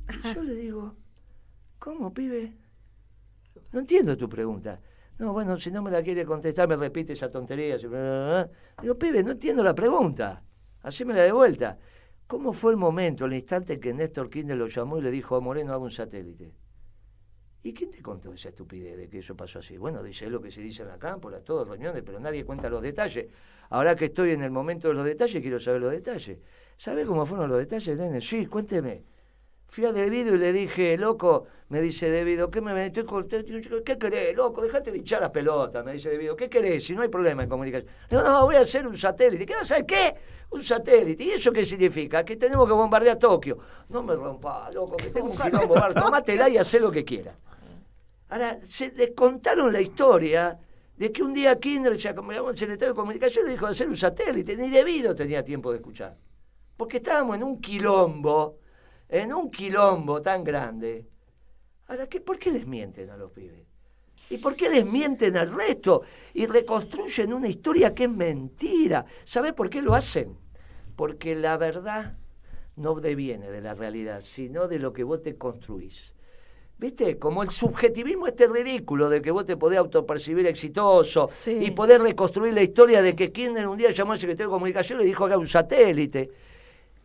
Y 0.09 0.35
yo 0.35 0.43
le 0.43 0.55
digo, 0.55 0.97
¿cómo, 1.79 2.15
pibe? 2.15 2.55
No 3.73 3.81
entiendo 3.81 4.17
tu 4.17 4.29
pregunta. 4.29 4.81
No, 5.19 5.33
bueno, 5.33 5.59
si 5.59 5.71
no 5.71 5.83
me 5.83 5.91
la 5.91 6.03
quiere 6.03 6.25
contestar, 6.25 6.67
me 6.67 6.77
repite 6.77 7.13
esa 7.13 7.31
tontería. 7.31 7.77
Digo, 7.77 8.95
pibe, 8.99 9.23
no 9.23 9.33
entiendo 9.33 9.63
la 9.63 9.75
pregunta. 9.75 10.43
Hacémela 10.83 11.23
de 11.23 11.33
vuelta. 11.33 11.79
¿Cómo 12.27 12.53
fue 12.53 12.73
el 12.73 12.79
momento, 12.79 13.27
el 13.27 13.35
instante 13.35 13.79
que 13.79 13.93
Néstor 13.93 14.31
Kirchner 14.31 14.57
lo 14.57 14.69
llamó 14.69 14.99
y 14.99 15.03
le 15.03 15.11
dijo 15.11 15.37
a 15.37 15.41
Moreno, 15.41 15.73
haga 15.73 15.83
un 15.83 15.91
satélite? 15.91 16.55
¿Y 17.63 17.75
quién 17.75 17.91
te 17.91 18.01
contó 18.01 18.33
esa 18.33 18.49
estupidez 18.49 18.97
de 18.97 19.09
que 19.11 19.19
eso 19.19 19.37
pasó 19.37 19.59
así? 19.59 19.77
Bueno, 19.77 20.03
dice 20.03 20.31
lo 20.31 20.41
que 20.41 20.51
se 20.51 20.63
dice 20.63 20.83
en 20.83 20.89
la 20.89 20.99
cámpora, 20.99 21.41
todas 21.41 21.69
reuniones, 21.69 22.03
pero 22.03 22.19
nadie 22.19 22.45
cuenta 22.45 22.71
los 22.71 22.81
detalles. 22.81 23.27
Ahora 23.69 23.95
que 23.95 24.07
estoy 24.07 24.31
en 24.31 24.43
el 24.43 24.51
momento 24.51 24.89
de 24.89 24.95
los 24.95 25.05
detalles, 25.05 25.43
quiero 25.43 25.61
saber 25.61 25.83
los 25.83 25.91
detalles. 25.91 26.39
¿Sabe 26.79 27.05
cómo 27.05 27.27
fueron 27.27 27.51
los 27.51 27.59
detalles, 27.59 27.99
nene? 27.99 28.23
Sí, 28.23 28.47
cuénteme. 28.47 29.05
Fui 29.71 29.85
a 29.85 29.93
Debido 29.93 30.35
y 30.35 30.39
le 30.39 30.53
dije, 30.53 30.99
loco, 30.99 31.47
me 31.69 31.81
dice 31.81 32.11
Debido, 32.11 32.51
¿qué 32.51 32.61
me 32.61 32.75
metí 32.75 33.03
¿Qué 33.85 33.99
querés, 33.99 34.37
loco? 34.37 34.63
Dejate 34.63 34.91
de 34.91 34.99
hinchar 34.99 35.21
las 35.21 35.31
pelotas, 35.31 35.85
me 35.85 35.93
dice 35.93 36.11
Debido. 36.11 36.35
¿Qué 36.35 36.51
querés? 36.51 36.85
Si 36.85 36.93
no 36.93 37.03
hay 37.03 37.09
problema 37.09 37.45
en 37.45 37.49
comunicación. 37.49 37.93
Le 38.11 38.17
digo, 38.17 38.29
no, 38.29 38.47
voy 38.47 38.57
a 38.57 38.63
hacer 38.63 38.85
un 38.85 38.99
satélite. 38.99 39.47
¿Qué 39.47 39.55
vas 39.55 39.71
a 39.71 39.75
hacer? 39.77 39.87
¿Qué? 39.87 40.15
Un 40.51 40.65
satélite. 40.65 41.23
¿Y 41.23 41.31
eso 41.31 41.53
qué 41.53 41.65
significa? 41.65 42.25
Que 42.25 42.35
tenemos 42.35 42.67
que 42.67 42.73
bombardear 42.73 43.17
Tokio. 43.17 43.59
No 43.89 44.03
me 44.03 44.17
rompa, 44.17 44.73
loco, 44.73 44.97
que 44.97 45.11
tengo 45.11 45.31
un 45.31 45.37
quilombo. 45.37 45.77
Tomátela 45.95 46.49
y 46.49 46.57
haz 46.57 46.75
lo 46.75 46.91
que 46.91 47.05
quiera. 47.05 47.37
Ahora, 48.31 48.59
se 48.63 48.91
le 48.93 49.15
contaron 49.15 49.73
la 49.73 49.81
historia 49.81 50.59
de 50.97 51.13
que 51.13 51.23
un 51.23 51.33
día 51.33 51.59
Kindle, 51.61 51.97
ya 51.97 52.13
como 52.13 52.33
el 52.33 52.59
secretario 52.59 52.95
de 52.95 52.97
comunicación, 53.01 53.47
le 53.47 53.53
dijo 53.53 53.67
de 53.67 53.73
hacer 53.73 53.89
un 53.89 53.97
satélite, 53.97 54.57
ni 54.57 54.69
debido 54.69 55.15
tenía 55.15 55.45
tiempo 55.45 55.71
de 55.71 55.77
escuchar. 55.77 56.17
Porque 56.77 56.97
estábamos 56.97 57.37
en 57.37 57.45
un 57.45 57.61
quilombo, 57.61 58.60
en 59.11 59.33
un 59.33 59.51
quilombo 59.51 60.23
tan 60.23 60.45
grande. 60.45 61.07
Ahora, 61.89 62.07
¿qué, 62.07 62.21
¿por 62.21 62.39
qué 62.39 62.53
les 62.53 62.67
mienten 62.67 63.11
a 63.11 63.17
los 63.17 63.33
pibes? 63.33 63.67
¿Y 64.31 64.39
por 64.39 64.55
qué 64.55 64.69
les 64.69 64.87
mienten 64.87 65.37
al 65.37 65.53
resto? 65.53 66.03
Y 66.35 66.47
reconstruyen 66.47 67.33
una 67.33 67.49
historia 67.49 67.93
que 67.93 68.05
es 68.05 68.11
mentira. 68.11 69.05
¿Sabe 69.25 69.53
por 69.53 69.69
qué 69.69 69.83
lo 69.83 69.95
hacen? 69.95 70.39
Porque 70.95 71.35
la 71.35 71.57
verdad 71.57 72.17
no 72.77 72.95
deviene 72.95 73.51
de 73.51 73.61
la 73.61 73.75
realidad, 73.75 74.23
sino 74.25 74.69
de 74.69 74.79
lo 74.79 74.93
que 74.93 75.03
vos 75.03 75.21
te 75.23 75.37
construís. 75.37 76.15
¿Viste? 76.79 77.19
Como 77.19 77.43
el 77.43 77.51
subjetivismo 77.51 78.27
este 78.27 78.47
ridículo 78.47 79.11
de 79.11 79.21
que 79.21 79.31
vos 79.33 79.45
te 79.45 79.57
podés 79.57 79.79
autopercibir 79.81 80.47
exitoso 80.47 81.29
y 81.47 81.73
poder 81.73 82.01
reconstruir 82.01 82.55
la 82.55 82.63
historia 82.63 83.03
de 83.03 83.15
que 83.15 83.33
Kirchner 83.33 83.69
un 83.69 83.77
día 83.77 83.91
llamó 83.91 84.13
al 84.13 84.19
secretario 84.19 84.47
de 84.47 84.53
comunicación 84.53 84.99
y 85.01 85.03
le 85.03 85.09
dijo 85.09 85.29
que 85.29 85.37
un 85.37 85.49
satélite. 85.49 86.31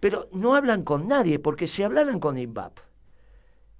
Pero 0.05 0.29
no 0.33 0.53
hablan 0.53 0.83
con 0.83 1.07
nadie, 1.07 1.39
porque 1.39 1.67
si 1.67 1.81
hablaran 1.81 2.19
con 2.19 2.37
INVAP, 2.37 2.77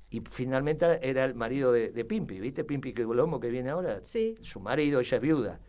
y 0.10 0.22
finalmente 0.22 0.98
era 1.08 1.24
el 1.24 1.36
marido 1.36 1.72
de, 1.72 2.04
Pimpi, 2.04 2.40
¿viste? 2.40 2.64
Pimpi 2.64 2.94
que 2.94 3.06
Colombo 3.06 3.40
que 3.40 3.52
viene 3.52 3.70
ahora, 3.70 4.00
sí. 4.02 4.36
su 4.42 4.60
marido, 4.60 5.00
ella 5.02 5.18
es 5.18 5.22
viuda, 5.22 5.60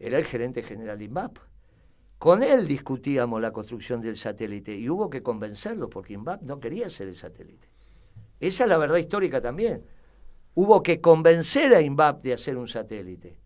era 0.00 0.18
el 0.18 0.24
gerente 0.24 0.64
general 0.64 0.98
de 0.98 1.04
INVAP. 1.04 1.38
Con 2.18 2.42
él 2.42 2.66
discutíamos 2.66 3.40
la 3.40 3.52
construcción 3.52 4.00
del 4.00 4.16
satélite 4.16 4.74
y 4.74 4.90
hubo 4.90 5.08
que 5.08 5.22
convencerlo 5.22 5.88
porque 5.88 6.14
INVAP 6.14 6.42
no 6.42 6.58
quería 6.58 6.88
hacer 6.88 7.06
el 7.06 7.16
satélite. 7.16 7.68
Esa 8.40 8.64
es 8.64 8.68
la 8.68 8.78
verdad 8.78 8.96
histórica 8.96 9.40
también. 9.40 9.84
Hubo 10.54 10.82
que 10.82 11.00
convencer 11.00 11.72
a 11.72 11.82
INVAP 11.82 12.24
de 12.24 12.32
hacer 12.32 12.56
un 12.56 12.66
satélite, 12.66 13.38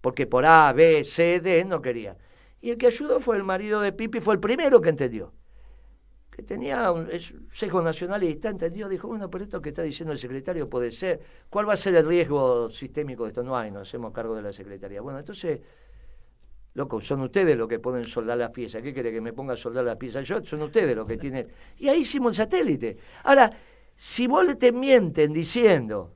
porque 0.00 0.28
por 0.28 0.46
A, 0.46 0.72
B, 0.72 1.02
C, 1.02 1.40
D 1.40 1.64
no 1.64 1.82
quería. 1.82 2.16
Y 2.60 2.70
el 2.70 2.78
que 2.78 2.86
ayudó 2.86 3.18
fue 3.18 3.36
el 3.36 3.42
marido 3.42 3.80
de 3.80 3.90
Pipi, 3.90 4.20
fue 4.20 4.34
el 4.34 4.40
primero 4.40 4.80
que 4.80 4.90
entendió. 4.90 5.32
Que 6.34 6.42
tenía 6.42 6.90
un 6.90 7.08
sesgo 7.52 7.80
nacionalista, 7.80 8.48
entendió, 8.48 8.88
dijo, 8.88 9.06
bueno, 9.06 9.30
pero 9.30 9.44
esto 9.44 9.62
que 9.62 9.68
está 9.68 9.82
diciendo 9.82 10.12
el 10.12 10.18
secretario 10.18 10.68
puede 10.68 10.90
ser. 10.90 11.20
¿Cuál 11.48 11.68
va 11.68 11.74
a 11.74 11.76
ser 11.76 11.94
el 11.94 12.04
riesgo 12.04 12.68
sistémico 12.70 13.22
de 13.22 13.28
esto? 13.28 13.44
No 13.44 13.56
hay, 13.56 13.70
nos 13.70 13.88
hacemos 13.88 14.12
cargo 14.12 14.34
de 14.34 14.42
la 14.42 14.52
secretaría. 14.52 15.00
Bueno, 15.00 15.20
entonces, 15.20 15.60
loco, 16.74 17.00
son 17.00 17.20
ustedes 17.20 17.56
los 17.56 17.68
que 17.68 17.78
pueden 17.78 18.04
soldar 18.04 18.36
las 18.36 18.50
piezas. 18.50 18.82
¿Qué 18.82 18.92
quiere 18.92 19.12
que 19.12 19.20
me 19.20 19.32
ponga 19.32 19.54
a 19.54 19.56
soldar 19.56 19.84
las 19.84 19.94
piezas 19.96 20.26
yo? 20.26 20.44
Son 20.44 20.60
ustedes 20.62 20.96
los 20.96 21.06
que 21.06 21.16
tienen. 21.16 21.46
Y 21.78 21.88
ahí 21.88 22.00
hicimos 22.00 22.30
el 22.30 22.36
satélite. 22.36 22.96
Ahora, 23.22 23.48
si 23.94 24.26
vos 24.26 24.58
te 24.58 24.72
mienten 24.72 25.32
diciendo 25.32 26.14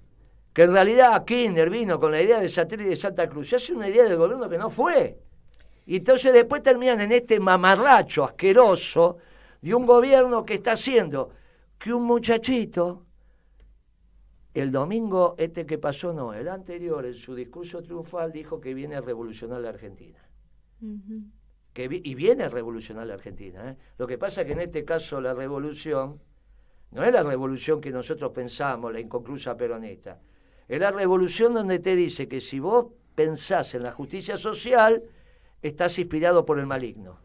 que 0.52 0.64
en 0.64 0.72
realidad 0.72 1.24
Kinder 1.24 1.70
vino 1.70 2.00
con 2.00 2.10
la 2.10 2.20
idea 2.20 2.40
de 2.40 2.48
satélite 2.48 2.90
de 2.90 2.96
Santa 2.96 3.28
Cruz, 3.28 3.50
se 3.50 3.54
hace 3.54 3.72
una 3.72 3.88
idea 3.88 4.02
del 4.02 4.16
gobierno 4.16 4.48
que 4.48 4.58
no 4.58 4.68
fue. 4.68 5.16
Y 5.86 5.98
entonces 5.98 6.32
después 6.32 6.60
terminan 6.60 7.00
en 7.02 7.12
este 7.12 7.38
mamarracho 7.38 8.24
asqueroso 8.24 9.18
de 9.60 9.74
un 9.74 9.86
gobierno 9.86 10.44
que 10.44 10.54
está 10.54 10.72
haciendo 10.72 11.30
que 11.78 11.92
un 11.92 12.04
muchachito, 12.04 13.06
el 14.54 14.72
domingo 14.72 15.34
este 15.38 15.66
que 15.66 15.78
pasó, 15.78 16.12
no, 16.12 16.32
el 16.34 16.48
anterior, 16.48 17.04
en 17.06 17.14
su 17.14 17.34
discurso 17.34 17.82
triunfal, 17.82 18.32
dijo 18.32 18.60
que 18.60 18.74
viene 18.74 18.96
a 18.96 19.00
revolucionar 19.00 19.60
la 19.60 19.68
Argentina. 19.70 20.18
que, 21.72 21.88
y 22.02 22.14
viene 22.14 22.44
a 22.44 22.48
revolucionar 22.48 23.06
la 23.06 23.14
Argentina. 23.14 23.70
¿eh? 23.70 23.76
Lo 23.98 24.06
que 24.06 24.18
pasa 24.18 24.40
es 24.40 24.46
que 24.46 24.52
en 24.54 24.60
este 24.60 24.84
caso 24.84 25.20
la 25.20 25.34
revolución 25.34 26.20
no 26.90 27.04
es 27.04 27.12
la 27.12 27.22
revolución 27.22 27.80
que 27.80 27.90
nosotros 27.90 28.32
pensamos, 28.32 28.92
la 28.92 29.00
inconclusa 29.00 29.56
peronista. 29.56 30.20
Es 30.66 30.80
la 30.80 30.90
revolución 30.90 31.54
donde 31.54 31.78
te 31.78 31.94
dice 31.96 32.28
que 32.28 32.40
si 32.40 32.60
vos 32.60 32.86
pensás 33.14 33.74
en 33.74 33.82
la 33.82 33.92
justicia 33.92 34.36
social, 34.36 35.02
estás 35.62 35.98
inspirado 35.98 36.44
por 36.44 36.58
el 36.58 36.66
maligno. 36.66 37.18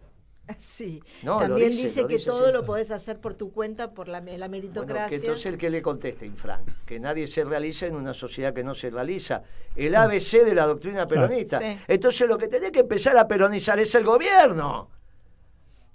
Sí, 0.57 1.01
también 1.23 1.71
dice, 1.71 2.05
que 2.05 2.19
todo 2.19 2.51
lo 2.51 2.65
podés 2.65 2.91
hacer 2.91 3.19
por 3.19 3.33
tu 3.33 3.51
cuenta, 3.51 3.91
por 3.91 4.07
la, 4.07 4.21
meritocracia. 4.21 5.09
que 5.09 5.15
entonces 5.15 5.45
el 5.45 5.57
que 5.57 5.69
le 5.69 5.81
conteste, 5.81 6.25
Infran, 6.25 6.63
que 6.85 6.99
nadie 6.99 7.27
se 7.27 7.43
realiza 7.43 7.85
en 7.87 7.95
una 7.95 8.13
sociedad 8.13 8.53
que 8.53 8.63
no 8.63 8.75
se 8.75 8.89
realiza. 8.89 9.43
El 9.75 9.95
ABC 9.95 10.43
de 10.43 10.53
la 10.53 10.65
doctrina 10.65 11.05
peronista. 11.05 11.59
Entonces 11.87 12.27
lo 12.27 12.37
que 12.37 12.47
tenés 12.47 12.71
que 12.71 12.81
empezar 12.81 13.17
a 13.17 13.27
peronizar 13.27 13.79
es 13.79 13.93
el 13.95 14.03
gobierno. 14.03 14.89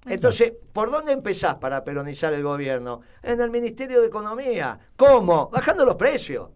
Entonces, 0.07 0.53
¿por 0.73 0.91
dónde 0.91 1.13
empezás 1.13 1.57
para 1.57 1.85
peronizar 1.85 2.33
el 2.33 2.43
gobierno? 2.43 3.03
En 3.23 3.41
el 3.41 3.51
Ministerio 3.51 4.01
de 4.01 4.07
Economía. 4.07 4.79
¿Cómo? 4.97 5.51
Bajando 5.51 5.85
los 5.85 5.97
precios. 5.97 6.49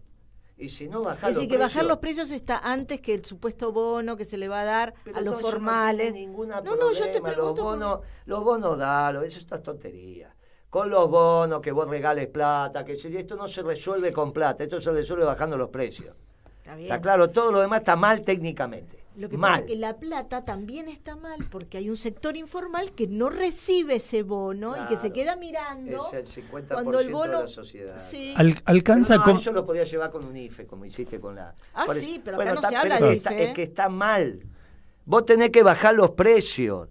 Y 0.63 0.69
si 0.69 0.87
no 0.87 1.03
bajar 1.03 1.31
es 1.31 1.37
decir, 1.37 1.51
que 1.51 1.59
bajar 1.59 1.85
los 1.85 1.99
precios 1.99 2.31
está 2.31 2.59
antes 2.59 3.01
que 3.01 3.15
el 3.15 3.25
supuesto 3.25 3.73
bono 3.73 4.17
que 4.17 4.25
se 4.25 4.39
le 4.39 4.47
va 4.47 4.61
a 4.61 4.65
dar 4.65 4.95
a 5.13 5.21
los 5.21 5.41
formales. 5.41 6.15
No, 6.15 6.47
no, 6.47 6.77
no, 6.77 6.93
yo 6.93 7.11
te 7.11 7.21
pregunto. 7.21 7.55
Los 7.55 7.61
bonos, 7.61 8.01
los 8.27 8.45
bonos 8.45 8.79
dalo, 8.79 9.23
eso 9.23 9.41
es 9.41 9.63
tontería. 9.63 10.33
Con 10.71 10.89
los 10.89 11.11
bonos, 11.11 11.61
que 11.61 11.73
vos 11.73 11.89
regales 11.89 12.29
plata, 12.29 12.85
que 12.85 12.97
si 12.97 13.15
esto 13.17 13.35
no 13.35 13.49
se 13.49 13.63
resuelve 13.63 14.13
con 14.13 14.33
plata, 14.33 14.63
esto 14.63 14.81
se 14.81 14.93
resuelve 14.93 15.25
bajando 15.25 15.57
los 15.57 15.69
precios. 15.69 16.15
Está, 16.59 16.77
bien. 16.77 16.87
está 16.87 17.01
claro, 17.01 17.29
todo 17.31 17.51
lo 17.51 17.61
demás 17.61 17.81
está 17.81 17.97
mal 17.97 18.23
técnicamente. 18.23 19.02
Lo 19.17 19.29
que 19.29 19.37
pasa 19.37 19.59
es 19.61 19.67
que 19.67 19.77
la 19.77 19.99
plata 19.99 20.45
también 20.45 20.89
está 20.89 21.17
mal 21.17 21.47
porque 21.51 21.79
hay 21.79 21.91
un 21.91 21.97
sector 21.97 22.37
informal 22.37 22.93
que 22.93 23.07
no 23.07 23.29
recibe 23.29 23.97
ese 23.97 24.23
bono 24.23 24.75
y 24.83 24.87
que 24.87 24.97
se 24.97 25.13
queda 25.13 25.37
mirando 25.37 26.07
es 26.07 26.15
el 26.15 26.27
50% 26.51 26.69
cuando 26.73 26.99
el 26.99 27.11
bono 27.11 27.39
de 27.39 27.45
la 27.45 27.49
sociedad. 27.49 27.99
Sí. 27.99 28.35
alcanza 28.65 29.17
no, 29.17 29.37
eso 29.37 29.53
lo 29.53 29.67
podía 29.67 29.85
llevar 29.85 30.11
con 30.11 30.25
un 30.25 30.37
IFE 30.37 30.67
como 30.67 30.85
hiciste 30.85 31.21
con 31.21 31.35
la 31.37 31.55
Ah, 31.75 31.87
sí, 31.95 32.21
pero 32.25 32.41
acá 32.41 32.55
no 32.55 32.63
se 32.63 32.77
habla 32.77 33.01
de 33.01 33.17
IFE. 33.17 33.45
es 33.45 33.55
que 33.55 33.63
está 33.63 33.89
mal. 33.89 34.43
Vos 35.05 35.27
tenés 35.27 35.51
que 35.51 35.63
bajar 35.63 35.95
los 35.95 36.13
precios. 36.13 36.89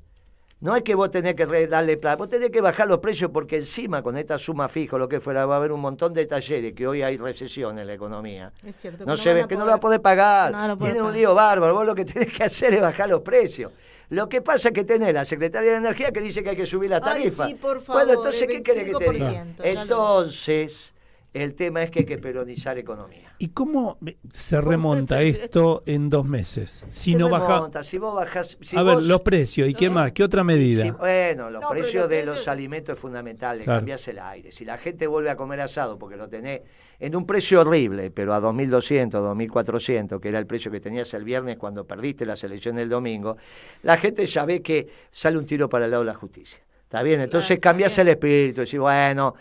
No 0.61 0.75
es 0.75 0.83
que 0.83 0.93
vos 0.93 1.09
tenés 1.09 1.33
que 1.33 1.47
darle 1.65 1.97
plata, 1.97 2.17
vos 2.17 2.29
tenés 2.29 2.51
que 2.51 2.61
bajar 2.61 2.87
los 2.87 2.99
precios 2.99 3.31
porque 3.33 3.57
encima 3.57 4.03
con 4.03 4.15
esta 4.15 4.37
suma 4.37 4.69
fija, 4.69 4.95
lo 4.95 5.09
que 5.09 5.19
fuera, 5.19 5.47
va 5.47 5.55
a 5.55 5.57
haber 5.57 5.71
un 5.71 5.81
montón 5.81 6.13
de 6.13 6.27
talleres, 6.27 6.73
que 6.73 6.87
hoy 6.87 7.01
hay 7.01 7.17
recesión 7.17 7.79
en 7.79 7.87
la 7.87 7.93
economía. 7.93 8.53
Es 8.63 8.75
cierto. 8.75 9.03
No 9.03 9.17
se 9.17 9.33
ve, 9.33 9.47
que 9.47 9.55
no 9.55 9.65
lo 9.65 9.71
va 9.71 9.77
a 9.77 9.79
poder 9.79 10.01
pagar. 10.01 10.77
Tiene 10.77 11.01
un 11.01 11.13
lío 11.13 11.33
bárbaro, 11.33 11.73
vos 11.73 11.85
lo 11.85 11.95
que 11.95 12.05
tenés 12.05 12.31
que 12.31 12.43
hacer 12.43 12.75
es 12.75 12.81
bajar 12.81 13.09
los 13.09 13.21
precios. 13.21 13.71
Lo 14.09 14.29
que 14.29 14.43
pasa 14.43 14.67
es 14.67 14.73
que 14.75 14.83
tenés 14.83 15.11
la 15.13 15.25
Secretaría 15.25 15.71
de 15.71 15.77
Energía 15.77 16.11
que 16.11 16.21
dice 16.21 16.43
que 16.43 16.51
hay 16.51 16.55
que 16.55 16.67
subir 16.67 16.91
la 16.91 17.01
tarifa. 17.01 17.47
sí, 17.47 17.55
por 17.55 17.81
favor, 17.81 18.03
bueno, 18.03 18.19
entonces, 18.19 18.47
¿qué 18.47 18.61
querés 18.61 18.83
que 18.83 18.93
te 19.03 19.09
diga? 19.09 19.47
Entonces 19.63 20.93
el 21.33 21.55
tema 21.55 21.81
es 21.81 21.91
que 21.91 21.99
hay 21.99 22.05
que 22.05 22.17
peronizar 22.17 22.77
economía. 22.77 23.33
¿Y 23.37 23.49
cómo 23.49 23.97
se 24.33 24.59
remonta 24.59 25.21
esto 25.21 25.81
en 25.85 26.09
dos 26.09 26.25
meses? 26.25 26.83
Si 26.89 27.15
no 27.15 27.29
baja. 27.29 27.83
Si 27.83 27.97
vos 27.97 28.13
bajás, 28.13 28.57
a 28.75 28.83
ver, 28.83 29.01
los 29.03 29.21
precios. 29.21 29.69
¿Y 29.69 29.73
qué 29.73 29.89
más? 29.89 30.11
¿Qué 30.11 30.23
otra 30.23 30.43
medida? 30.43 30.91
bueno, 30.91 31.49
los 31.49 31.63
precios 31.65 32.09
de 32.09 32.25
los 32.25 32.47
alimentos 32.49 32.95
es 32.95 32.99
fundamental. 32.99 33.59
Le 33.59 33.65
cambias 33.65 34.05
el 34.09 34.19
aire. 34.19 34.51
Si 34.51 34.65
la 34.65 34.77
gente 34.77 35.07
vuelve 35.07 35.29
a 35.29 35.37
comer 35.37 35.61
asado 35.61 35.97
porque 35.97 36.17
lo 36.17 36.27
tenés 36.27 36.61
en 36.99 37.15
un 37.15 37.25
precio 37.25 37.61
horrible, 37.61 38.11
pero 38.11 38.33
a 38.33 38.41
2.200, 38.41 39.09
2.400, 39.11 40.19
que 40.19 40.29
era 40.29 40.37
el 40.37 40.45
precio 40.45 40.69
que 40.69 40.81
tenías 40.81 41.13
el 41.13 41.23
viernes 41.23 41.57
cuando 41.57 41.85
perdiste 41.85 42.25
la 42.25 42.35
selección 42.35 42.75
del 42.75 42.89
domingo, 42.89 43.37
la 43.83 43.97
gente 43.97 44.27
ya 44.27 44.45
ve 44.45 44.61
que 44.61 44.87
sale 45.09 45.37
un 45.37 45.45
tiro 45.45 45.69
para 45.69 45.85
el 45.85 45.91
lado 45.91 46.03
de 46.03 46.07
la 46.07 46.15
justicia. 46.15 46.59
¿Está 46.83 47.03
bien? 47.03 47.21
Entonces 47.21 47.57
cambias 47.59 47.97
el 47.97 48.09
espíritu. 48.09 48.61
Decís, 48.61 48.79
bueno 48.79 49.33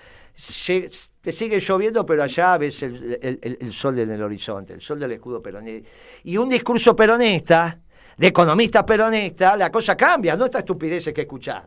te 1.21 1.33
sigue 1.33 1.61
lloviendo, 1.61 2.05
pero 2.07 2.23
allá 2.23 2.57
ves 2.59 2.83
el, 2.83 3.73
sol 3.73 3.99
en 3.99 4.11
el 4.11 4.23
horizonte, 4.23 4.73
el 4.73 4.81
sol 4.81 4.99
del 4.99 5.13
escudo 5.13 5.43
peronista. 5.43 5.89
Y 6.25 6.37
un 6.37 6.49
discurso 6.49 6.97
peronista, 6.97 7.79
de 8.17 8.27
economista 8.27 8.85
peronista, 8.85 9.57
la 9.57 9.71
cosa 9.71 9.97
cambia, 9.97 10.37
no 10.37 10.47
esta 10.47 10.61
estupidez 10.61 11.13
que 11.13 11.23
escuchás. 11.23 11.65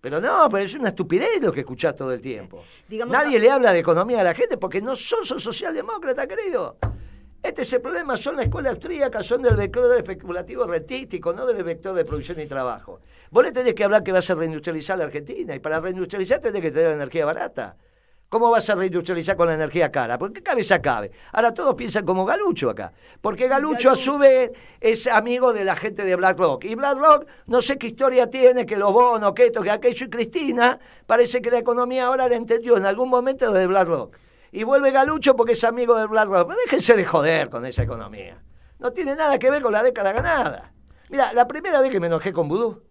Pero 0.00 0.20
no, 0.20 0.48
pero 0.50 0.64
es 0.64 0.74
una 0.74 0.88
estupidez 0.88 1.42
lo 1.42 1.52
que 1.52 1.60
escuchás 1.60 1.94
todo 1.94 2.12
el 2.12 2.22
tiempo. 2.22 2.64
Nadie 3.06 3.38
le 3.38 3.50
habla 3.50 3.72
de 3.72 3.80
economía 3.80 4.20
a 4.20 4.24
la 4.24 4.34
gente 4.34 4.56
porque 4.56 4.80
no 4.80 4.96
son, 4.96 5.26
son 5.26 5.38
socialdemócratas, 5.38 6.26
querido. 6.26 6.78
Este 7.42 7.62
es 7.62 7.72
el 7.72 7.80
problema, 7.80 8.18
son 8.18 8.36
la 8.36 8.42
escuela 8.42 8.70
austríaca, 8.70 9.22
son 9.22 9.40
del 9.40 9.56
vector 9.56 9.96
especulativo 9.96 10.66
rentístico, 10.66 11.32
no 11.32 11.46
del 11.46 11.64
vector 11.64 11.94
de 11.94 12.04
producción 12.04 12.38
y 12.38 12.46
trabajo. 12.46 13.00
Vos 13.30 13.44
le 13.44 13.52
tenés 13.52 13.72
que 13.72 13.82
hablar 13.82 14.02
que 14.02 14.12
vas 14.12 14.28
a 14.28 14.34
reindustrializar 14.34 14.98
la 14.98 15.04
Argentina, 15.04 15.54
y 15.54 15.58
para 15.58 15.80
reindustrializar 15.80 16.40
tenés 16.40 16.60
que 16.60 16.70
tener 16.70 16.90
energía 16.90 17.24
barata. 17.24 17.76
¿Cómo 18.28 18.50
vas 18.50 18.68
a 18.68 18.74
reindustrializar 18.74 19.36
con 19.36 19.48
la 19.48 19.54
energía 19.54 19.90
cara? 19.90 20.18
¿Por 20.18 20.32
qué 20.32 20.42
cabeza 20.42 20.80
cabe? 20.80 21.10
Ahora 21.32 21.52
todos 21.52 21.74
piensan 21.74 22.04
como 22.04 22.24
Galucho 22.24 22.70
acá. 22.70 22.92
Porque 23.20 23.48
Galucho, 23.48 23.90
a 23.90 23.96
su 23.96 24.18
vez 24.18 24.52
es 24.78 25.08
amigo 25.08 25.52
de 25.52 25.64
la 25.64 25.74
gente 25.74 26.04
de 26.04 26.14
BlackRock. 26.14 26.64
Y 26.66 26.76
BlackRock 26.76 27.26
no 27.46 27.60
sé 27.60 27.76
qué 27.76 27.88
historia 27.88 28.30
tiene, 28.30 28.66
que 28.66 28.76
los 28.76 28.92
bonos, 28.92 29.32
que 29.32 29.46
esto, 29.46 29.62
que 29.62 29.70
aquello. 29.72 30.06
Y 30.06 30.10
Cristina 30.10 30.78
parece 31.06 31.42
que 31.42 31.50
la 31.50 31.58
economía 31.58 32.06
ahora 32.06 32.28
la 32.28 32.36
entendió 32.36 32.76
en 32.76 32.86
algún 32.86 33.08
momento 33.08 33.50
de 33.50 33.66
BlackRock. 33.66 34.16
Y 34.52 34.64
vuelve 34.64 34.90
Galucho 34.90 35.36
porque 35.36 35.52
es 35.52 35.64
amigo 35.64 35.96
de 35.96 36.06
BlackRock. 36.06 36.46
Pues 36.46 36.58
déjense 36.64 36.96
de 36.96 37.04
joder 37.04 37.50
con 37.50 37.64
esa 37.66 37.82
economía. 37.82 38.42
No 38.78 38.92
tiene 38.92 39.14
nada 39.14 39.38
que 39.38 39.50
ver 39.50 39.62
con 39.62 39.72
la 39.72 39.82
década 39.82 40.12
ganada. 40.12 40.72
Mira, 41.08 41.32
la 41.32 41.46
primera 41.46 41.80
vez 41.80 41.90
que 41.90 42.00
me 42.00 42.06
enojé 42.06 42.32
con 42.32 42.48
Vudú 42.48 42.82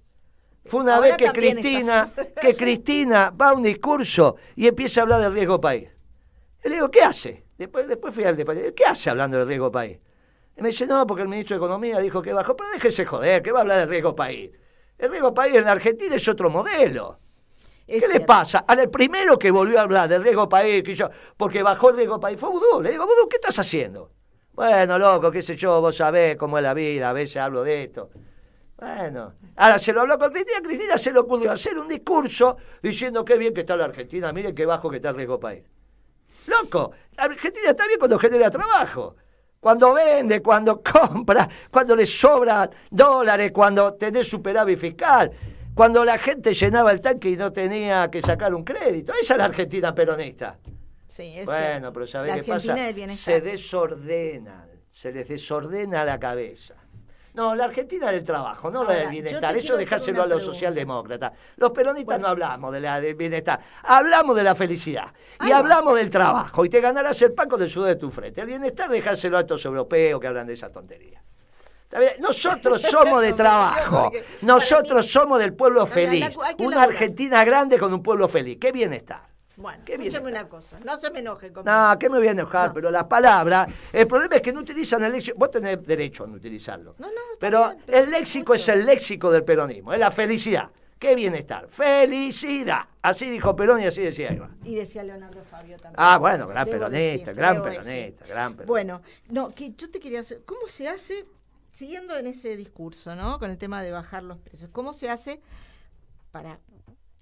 fue 0.66 0.82
una 0.82 1.00
vez 1.00 1.18
que 1.18 1.32
Cristina, 1.32 2.12
que 2.42 2.56
Cristina 2.56 3.32
va 3.32 3.50
a 3.50 3.54
un 3.54 3.64
discurso 3.64 4.36
y 4.56 4.68
empieza 4.68 5.02
a 5.02 5.04
hablar 5.04 5.22
del 5.22 5.34
riesgo 5.34 5.60
país. 5.60 5.90
le 6.64 6.76
digo, 6.76 6.92
¿qué 6.92 7.02
hace? 7.02 7.46
Después, 7.58 7.88
después 7.88 8.14
fui 8.14 8.24
al 8.24 8.38
debate, 8.38 8.74
¿qué 8.74 8.86
hace 8.86 9.10
hablando 9.10 9.38
del 9.38 9.48
riesgo 9.48 9.72
país? 9.72 9.98
Y 10.56 10.62
me 10.62 10.70
dice, 10.70 10.86
no, 10.86 11.08
porque 11.08 11.24
el 11.24 11.30
ministro 11.30 11.56
de 11.56 11.66
Economía 11.66 12.00
dijo 12.00 12.22
que 12.22 12.34
bajó, 12.34 12.56
pero 12.56 12.70
déjese 12.72 13.06
joder, 13.06 13.42
que 13.42 13.52
va 13.52 13.60
a 13.60 13.62
hablar 13.62 13.80
del 13.80 13.90
riesgo 13.90 14.16
país. 14.16 14.52
El 14.98 15.10
riesgo 15.10 15.34
país 15.34 15.56
en 15.56 15.64
la 15.64 15.72
Argentina 15.72 16.16
es 16.16 16.28
otro 16.28 16.50
modelo. 16.50 17.20
¿Qué 17.90 18.08
le 18.08 18.20
pasa? 18.22 18.66
Al 18.68 18.90
primero 18.90 19.40
que 19.40 19.50
volvió 19.50 19.80
a 19.80 19.82
hablar 19.82 20.08
del 20.08 20.24
riesgo 20.24 20.48
país, 20.48 20.84
que 20.84 20.96
yo, 20.96 21.10
porque 21.36 21.64
bajó 21.64 21.90
el 21.90 21.98
riesgo 21.98 22.20
país, 22.20 22.40
fue 22.40 22.50
Vudú. 22.50 22.82
Le 22.82 22.92
digo, 22.92 23.06
Vudú, 23.06 23.28
¿qué 23.28 23.38
estás 23.38 23.58
haciendo? 23.60 24.12
Bueno, 24.54 25.00
loco, 25.00 25.32
qué 25.32 25.42
sé 25.42 25.56
yo, 25.56 25.80
vos 25.82 25.96
sabés 25.96 26.36
cómo 26.36 26.58
es 26.58 26.64
la 26.64 26.74
vida, 26.74 27.10
a 27.10 27.14
veces 27.14 27.38
hablo 27.38 27.64
de 27.64 27.84
esto. 27.84 28.10
Bueno, 28.78 29.34
ahora 29.56 29.80
se 29.80 29.92
lo 29.92 30.02
habló 30.02 30.18
con 30.18 30.32
Cristina, 30.32 30.62
Cristina 30.62 30.98
se 30.98 31.12
le 31.12 31.20
ocurrió 31.20 31.52
hacer 31.52 31.78
un 31.78 31.88
discurso 31.88 32.58
diciendo 32.82 33.26
qué 33.26 33.38
bien 33.38 33.54
que 33.54 33.62
está 33.62 33.76
la 33.76 33.86
Argentina, 33.86 34.32
miren 34.32 34.56
qué 34.56 34.66
bajo 34.66 34.90
que 34.90 34.98
está 34.98 35.10
el 35.10 35.16
riesgo 35.16 35.40
país. 35.40 35.64
Loco, 36.48 36.92
la 37.18 37.24
Argentina 37.24 37.70
está 37.70 37.88
bien 37.88 38.00
cuando 38.00 38.18
genera 38.20 38.50
trabajo, 38.50 39.16
cuando 39.60 39.94
vende, 39.94 40.42
cuando 40.42 40.82
compra, 40.84 41.48
cuando 41.70 41.96
le 41.96 42.06
sobra 42.06 42.70
dólares, 42.90 43.52
cuando 43.52 43.94
tenés 43.96 44.28
superávit 44.28 44.80
fiscal, 44.80 45.32
cuando 45.76 46.04
la 46.04 46.18
gente 46.18 46.54
llenaba 46.54 46.92
el 46.92 47.02
tanque 47.02 47.30
y 47.30 47.38
no 47.38 47.52
tenía 47.52 48.10
que 48.12 48.22
sacar 48.22 48.54
un 48.54 48.64
crédito. 48.64 49.14
Esa 49.14 49.34
es 49.34 49.38
la 49.38 49.46
Argentina 49.46 49.94
peronista. 49.94 50.58
Sí, 51.08 51.38
es 51.38 51.46
bueno, 51.46 51.92
pero 51.92 52.08
¿sabés 52.08 52.36
qué 52.36 52.44
pasa? 52.44 52.76
Se 53.16 53.42
desordenan, 53.42 54.70
se 54.92 55.12
les 55.12 55.28
desordena 55.28 56.06
la 56.06 56.20
cabeza. 56.20 56.76
No, 57.34 57.56
la 57.56 57.66
Argentina 57.66 58.12
del 58.12 58.24
trabajo, 58.24 58.72
no 58.72 58.84
la 58.84 58.94
del 58.94 59.10
bienestar. 59.10 59.56
Eso 59.56 59.78
dejárselo 59.78 60.24
a 60.24 60.26
los 60.26 60.44
socialdemócratas. 60.44 61.34
Los 61.58 61.72
peronistas 61.72 62.20
no 62.20 62.28
hablamos 62.28 62.72
de 62.74 62.80
la 62.80 63.00
del 63.00 63.16
bienestar, 63.16 63.60
hablamos 63.84 64.36
de 64.36 64.44
la 64.44 64.56
felicidad. 64.56 65.14
y 65.46 65.52
hablamos 65.52 65.96
del 65.96 66.10
trabajo. 66.10 66.66
Y 66.66 66.70
te 66.70 66.82
ganarás 66.82 67.22
el 67.22 67.34
paco 67.34 67.58
del 67.58 67.70
sudor 67.70 67.90
de 67.90 67.96
tu 67.96 68.10
frente. 68.12 68.42
El 68.42 68.48
bienestar 68.48 68.90
dejárselo 68.90 69.38
a 69.38 69.42
estos 69.42 69.64
europeos 69.66 70.20
que 70.20 70.28
hablan 70.28 70.48
de 70.48 70.54
esa 70.54 70.72
tontería. 70.72 71.24
Nosotros 72.20 72.82
somos 72.90 73.22
de 73.22 73.34
trabajo. 73.34 74.12
Nosotros 74.42 75.06
somos 75.12 75.40
del 75.40 75.54
pueblo 75.54 75.86
feliz. 75.86 76.38
Una 76.60 76.84
Argentina 76.84 77.44
grande 77.44 77.78
con 77.78 77.94
un 77.94 78.04
pueblo 78.04 78.28
feliz. 78.28 78.58
¿Qué 78.60 78.72
bienestar? 78.72 79.30
Bueno, 79.60 79.84
escúchame 79.86 80.30
una 80.32 80.48
cosa, 80.48 80.80
no 80.86 80.96
se 80.96 81.12
me 81.12 81.20
enoje 81.20 81.52
conmigo. 81.52 81.70
No, 81.70 82.00
¿qué 82.00 82.10
me 82.10 82.18
voy 82.18 82.30
a 82.30 82.32
enojar? 82.32 82.72
Pero 82.74 82.90
las 82.90 83.04
palabras, 83.04 83.68
el 83.92 84.08
problema 84.08 84.38
es 84.38 84.42
que 84.42 84.54
no 84.54 84.62
utilizan 84.62 85.04
el 85.04 85.12
léxico, 85.12 85.38
vos 85.38 85.52
tenés 85.52 85.86
derecho 85.86 86.24
a 86.24 86.28
no 86.28 86.36
utilizarlo. 86.36 86.96
No, 86.98 87.08
no, 87.08 87.22
pero 87.42 87.74
el 87.86 88.10
léxico 88.10 88.54
es 88.54 88.70
el 88.70 88.86
léxico 88.86 89.30
del 89.30 89.44
peronismo, 89.44 89.92
es 89.92 90.00
la 90.00 90.12
felicidad. 90.12 90.70
¿Qué 90.98 91.14
bienestar? 91.14 91.68
Felicidad. 91.68 92.84
Así 93.02 93.30
dijo 93.30 93.54
Perón 93.54 93.82
y 93.82 93.86
así 93.86 94.02
decía 94.02 94.30
Eva. 94.30 94.50
Y 94.64 94.76
decía 94.76 95.04
Leonardo 95.04 95.44
Fabio 95.44 95.76
también. 95.76 95.96
Ah, 95.98 96.18
bueno, 96.18 96.48
gran 96.48 96.66
peronista, 96.66 97.34
gran 97.34 97.62
peronista, 97.62 98.26
gran 98.28 98.54
peronista. 98.54 98.66
Bueno, 98.66 99.02
no, 99.30 99.50
que 99.54 99.72
yo 99.72 99.92
te 99.92 100.00
quería 100.00 100.22
hacer, 100.22 100.42
¿cómo 100.46 100.68
se 100.68 100.88
hace, 100.88 101.26
siguiendo 101.72 102.18
en 102.18 102.28
ese 102.28 102.56
discurso, 102.56 103.16
¿no? 103.16 103.40
Con 103.40 103.52
el 103.52 103.58
tema 103.58 103.82
de 103.84 103.92
bajar 103.92 104.24
los 104.24 104.38
precios, 104.40 104.70
¿cómo 104.72 104.94
se 104.94 105.10
hace 105.10 105.42
para 106.32 106.60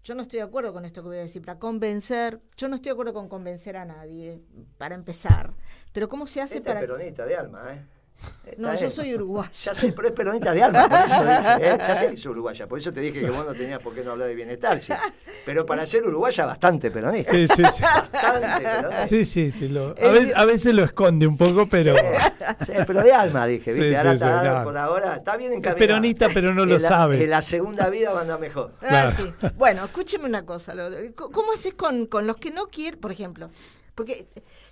yo 0.08 0.16
no 0.16 0.22
estoy 0.22 0.38
de 0.38 0.46
acuerdo 0.46 0.72
con 0.72 0.86
esto 0.86 1.02
que 1.02 1.10
voy 1.10 1.18
a 1.18 1.22
decir, 1.22 1.44
para 1.44 1.60
convencer, 1.60 2.40
yo 2.56 2.70
no 2.70 2.76
estoy 2.76 2.92
de 2.92 2.94
acuerdo 2.94 3.14
con 3.14 3.28
convencer 3.28 3.76
a 3.76 3.84
nadie, 3.84 4.42
para 4.78 4.96
empezar. 4.96 5.54
Pero 5.92 6.08
¿cómo 6.08 6.26
se 6.28 6.42
hace 6.42 6.62
para... 6.62 6.80
peronista 6.80 7.26
de 7.26 7.36
alma, 7.36 7.74
¿eh? 7.74 7.86
No, 8.58 8.74
yo 8.76 8.90
soy 8.90 9.14
uruguaya. 9.14 9.52
Ya 9.64 9.74
sé, 9.74 9.92
pero 9.92 10.08
es 10.08 10.14
peronista 10.14 10.54
de 10.54 10.64
alma, 10.64 10.90
por 10.90 11.00
eso 11.00 11.24
dije, 11.24 11.74
¿eh? 11.74 11.78
Ya 11.78 11.96
sé 11.96 12.08
que 12.08 12.14
es 12.16 12.26
uruguaya, 12.26 12.68
por 12.68 12.80
eso 12.80 12.92
te 12.92 13.02
dije 13.02 13.20
que 13.20 13.30
vos 13.30 13.46
no 13.46 13.54
tenías 13.54 13.82
por 13.82 13.94
qué 13.94 14.04
no 14.04 14.12
hablar 14.12 14.28
de 14.30 14.36
bienestar. 14.36 14.82
Sí. 14.82 14.94
Pero 15.46 15.66
para 15.66 15.86
ser 15.86 16.06
uruguaya, 16.06 16.46
bastante 16.46 16.90
peronista. 16.90 17.34
Sí, 17.34 17.48
sí, 17.48 17.64
sí. 17.74 17.84
Bastante 17.84 18.64
peronista. 18.64 19.08
Sí, 19.08 19.26
sí, 19.26 19.52
sí. 19.52 19.68
Lo, 19.68 19.96
a, 20.36 20.46
veces, 20.46 20.74
lo 20.74 20.84
esconde 20.84 21.28
un 21.28 21.38
poco, 21.38 21.68
pero. 21.68 21.96
Sí, 22.66 22.74
pero 22.86 23.04
de 23.04 23.14
alma, 23.14 23.46
dije, 23.46 23.74
¿viste? 23.74 23.98
ahora 23.98 24.14
está, 24.14 24.64
por 24.64 24.78
ahora 24.78 25.16
está 25.18 25.38
bien 25.38 25.54
encaminado. 25.54 25.76
Es 25.78 25.88
peronista, 25.88 26.28
pero 26.34 26.54
no 26.54 26.66
lo 26.66 26.80
sabe. 26.80 27.24
En 27.24 27.30
la 27.30 27.42
segunda 27.42 27.90
vida 27.90 28.12
va 28.12 28.20
a 28.20 28.22
andar 28.22 28.40
mejor. 28.40 28.74
Ah, 28.82 29.12
sí. 29.16 29.32
Bueno, 29.56 29.86
escúcheme 29.86 30.26
una 30.26 30.46
cosa. 30.46 30.74
¿Cómo 31.16 31.52
haces 31.54 31.74
con, 31.74 32.08
con 32.08 32.26
los 32.26 32.38
que 32.38 32.52
no 32.52 32.68
quieren, 32.68 33.00
por 33.00 33.12
ejemplo? 33.12 33.50
Porque 33.98 34.28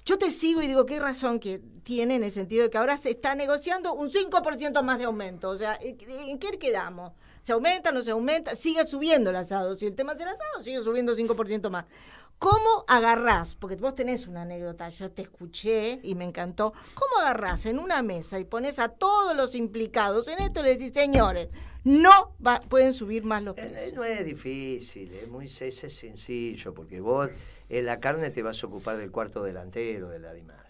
yo 0.05 0.19
te 0.19 0.29
sigo 0.29 0.61
y 0.61 0.67
digo, 0.67 0.85
qué 0.85 0.99
razón 0.99 1.39
que 1.39 1.59
tiene 1.83 2.13
en 2.13 2.23
el 2.23 2.29
sentido 2.29 2.61
de 2.61 2.69
que 2.69 2.77
ahora 2.77 2.95
se 2.95 3.09
está 3.09 3.33
negociando 3.33 3.95
un 3.95 4.11
5% 4.11 4.83
más 4.83 4.99
de 4.99 5.05
aumento. 5.05 5.49
O 5.49 5.57
sea, 5.57 5.79
¿en 5.81 6.37
qué 6.37 6.59
quedamos? 6.59 7.11
¿Se 7.41 7.51
aumenta, 7.51 7.91
no 7.91 8.03
se 8.03 8.11
aumenta? 8.11 8.55
Sigue 8.55 8.85
subiendo 8.85 9.31
el 9.31 9.35
asado. 9.35 9.75
Si 9.75 9.87
el 9.87 9.95
tema 9.95 10.13
es 10.13 10.19
el 10.19 10.27
asado, 10.27 10.61
sigue 10.61 10.79
subiendo 10.81 11.15
5% 11.15 11.71
más. 11.71 11.85
¿Cómo 12.37 12.85
agarrás? 12.87 13.55
Porque 13.55 13.77
vos 13.77 13.95
tenés 13.95 14.27
una 14.27 14.43
anécdota, 14.43 14.89
yo 14.89 15.09
te 15.09 15.23
escuché 15.23 15.99
y 16.03 16.13
me 16.13 16.25
encantó. 16.25 16.73
¿Cómo 16.93 17.19
agarrás 17.19 17.65
en 17.65 17.79
una 17.79 18.03
mesa 18.03 18.37
y 18.37 18.43
pones 18.43 18.77
a 18.77 18.89
todos 18.89 19.35
los 19.35 19.55
implicados 19.55 20.27
en 20.27 20.37
esto 20.37 20.59
y 20.59 20.63
le 20.63 20.77
decís, 20.77 20.91
señores, 20.93 21.49
no 21.83 22.35
pueden 22.69 22.93
subir 22.93 23.23
más 23.23 23.41
los 23.41 23.57
eh, 23.57 23.61
precios? 23.61 23.93
no 23.93 24.03
es 24.03 24.23
difícil, 24.23 25.11
es 25.15 25.27
muy 25.27 25.47
es 25.47 25.75
sencillo, 25.75 26.75
porque 26.75 27.01
vos 27.01 27.31
en 27.69 27.85
la 27.85 27.99
carne 27.99 28.29
te 28.29 28.43
vas 28.43 28.63
a 28.63 28.67
ocupar 28.67 28.97
del 28.97 29.11
cuarto 29.11 29.43
delantero 29.43 30.09
del 30.09 30.25
animal. 30.25 30.65